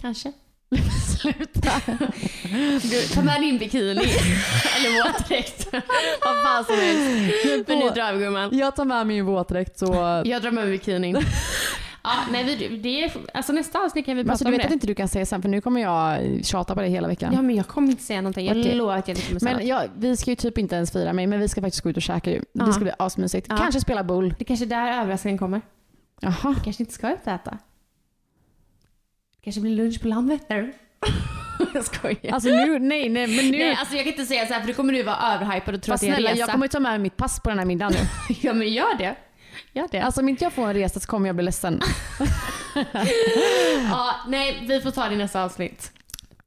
[0.00, 0.32] Kanske.
[1.18, 1.70] Sluta.
[2.82, 3.90] Du, ta med din bikini.
[4.76, 5.68] Eller våtdräkt.
[6.24, 7.68] Vad fan som helst.
[7.68, 8.58] Men nu drar vi gumman.
[8.58, 10.22] Jag tar med min våtdräkt så...
[10.24, 11.16] Jag drar med mig bikinin.
[12.06, 14.52] Ja, nej, vi, det är, alltså nästa avsnitt kan vi Men prata alltså, du om
[14.52, 14.66] vet det.
[14.66, 17.32] att inte du kan säga sen för nu kommer jag tjata på dig hela veckan.
[17.34, 18.46] Ja, men jag kommer inte säga någonting.
[18.46, 18.74] Jag Okej.
[18.74, 19.68] lovar att jag inte kommer säga men något.
[19.68, 21.96] ja, vi ska ju typ inte ens fira mig men vi ska faktiskt gå ut
[21.96, 22.42] och käka ju.
[22.52, 22.64] Ja.
[22.64, 23.46] Det ska bli asmysigt.
[23.50, 23.56] Ja.
[23.56, 24.34] Kanske spela bull.
[24.38, 25.60] Det kanske är där överraskningen kommer.
[26.20, 26.54] Jaha.
[26.64, 27.58] kanske inte ska ut och äta.
[29.44, 30.72] Kanske blir lunch på Landvetter.
[31.74, 32.32] jag skojar.
[32.32, 33.58] Alltså nu, nej nej men nu.
[33.58, 35.82] Nej, alltså jag kan inte säga så här för då kommer du vara överhypad och
[35.82, 36.40] tro Fast att det är en snälla resa.
[36.40, 38.34] jag kommer ta med mitt pass på den här middagen nu.
[38.40, 39.16] Ja men gör det.
[39.72, 40.00] Gör det.
[40.00, 41.80] Alltså om inte jag får en resa så kommer jag bli ledsen.
[43.90, 45.92] ja, nej, vi får ta det i nästa avsnitt.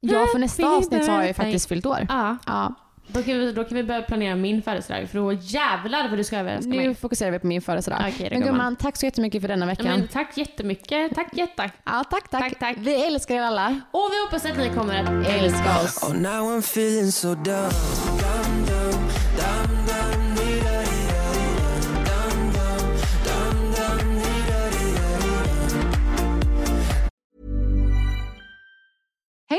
[0.00, 2.06] Ja för nästa avsnitt så har jag ju faktiskt fyllt år.
[2.08, 2.74] Ja, Ja.
[3.08, 6.24] Då kan, vi, då kan vi börja planera min födelsedag för då jävlar vad du
[6.24, 6.94] ska överraska Nu mig.
[6.94, 7.98] fokuserar vi på min födelsedag.
[8.00, 8.54] Okej, men gumman.
[8.54, 9.86] gumman, tack så jättemycket för denna Ja, veckan.
[9.86, 11.14] men, tack jättemycket.
[11.14, 11.70] Tack jätta.
[11.84, 12.40] Ja, tack, tack.
[12.42, 12.76] Tack, tack.
[12.80, 13.80] Vi älskar er alla.
[13.90, 16.02] Och vi hoppas att ni kommer att älska oss.
[16.02, 16.14] Oh,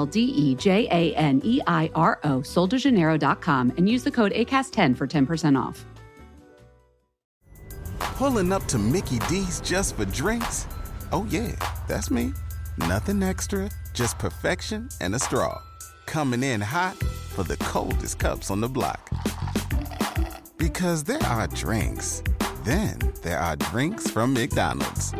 [0.00, 4.32] L D E J A N E I R O, soldejaneiro.com, and use the code
[4.32, 5.84] ACAST10 for 10% off.
[7.98, 10.66] Pulling up to Mickey D's just for drinks?
[11.12, 11.54] Oh, yeah,
[11.86, 12.32] that's me.
[12.78, 15.60] Nothing extra, just perfection and a straw.
[16.06, 16.96] Coming in hot
[17.34, 19.10] for the coldest cups on the block.
[20.56, 22.22] Because there are drinks,
[22.64, 25.12] then there are drinks from McDonald's.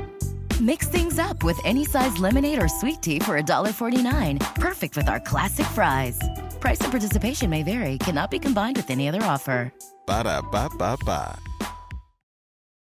[0.60, 4.38] Mix things up with any size lemonade or sweet tea for $1.49.
[4.56, 6.20] Perfect with our classic fries.
[6.60, 9.72] Price and participation may vary, cannot be combined with any other offer.
[10.06, 11.38] Ba da ba ba ba.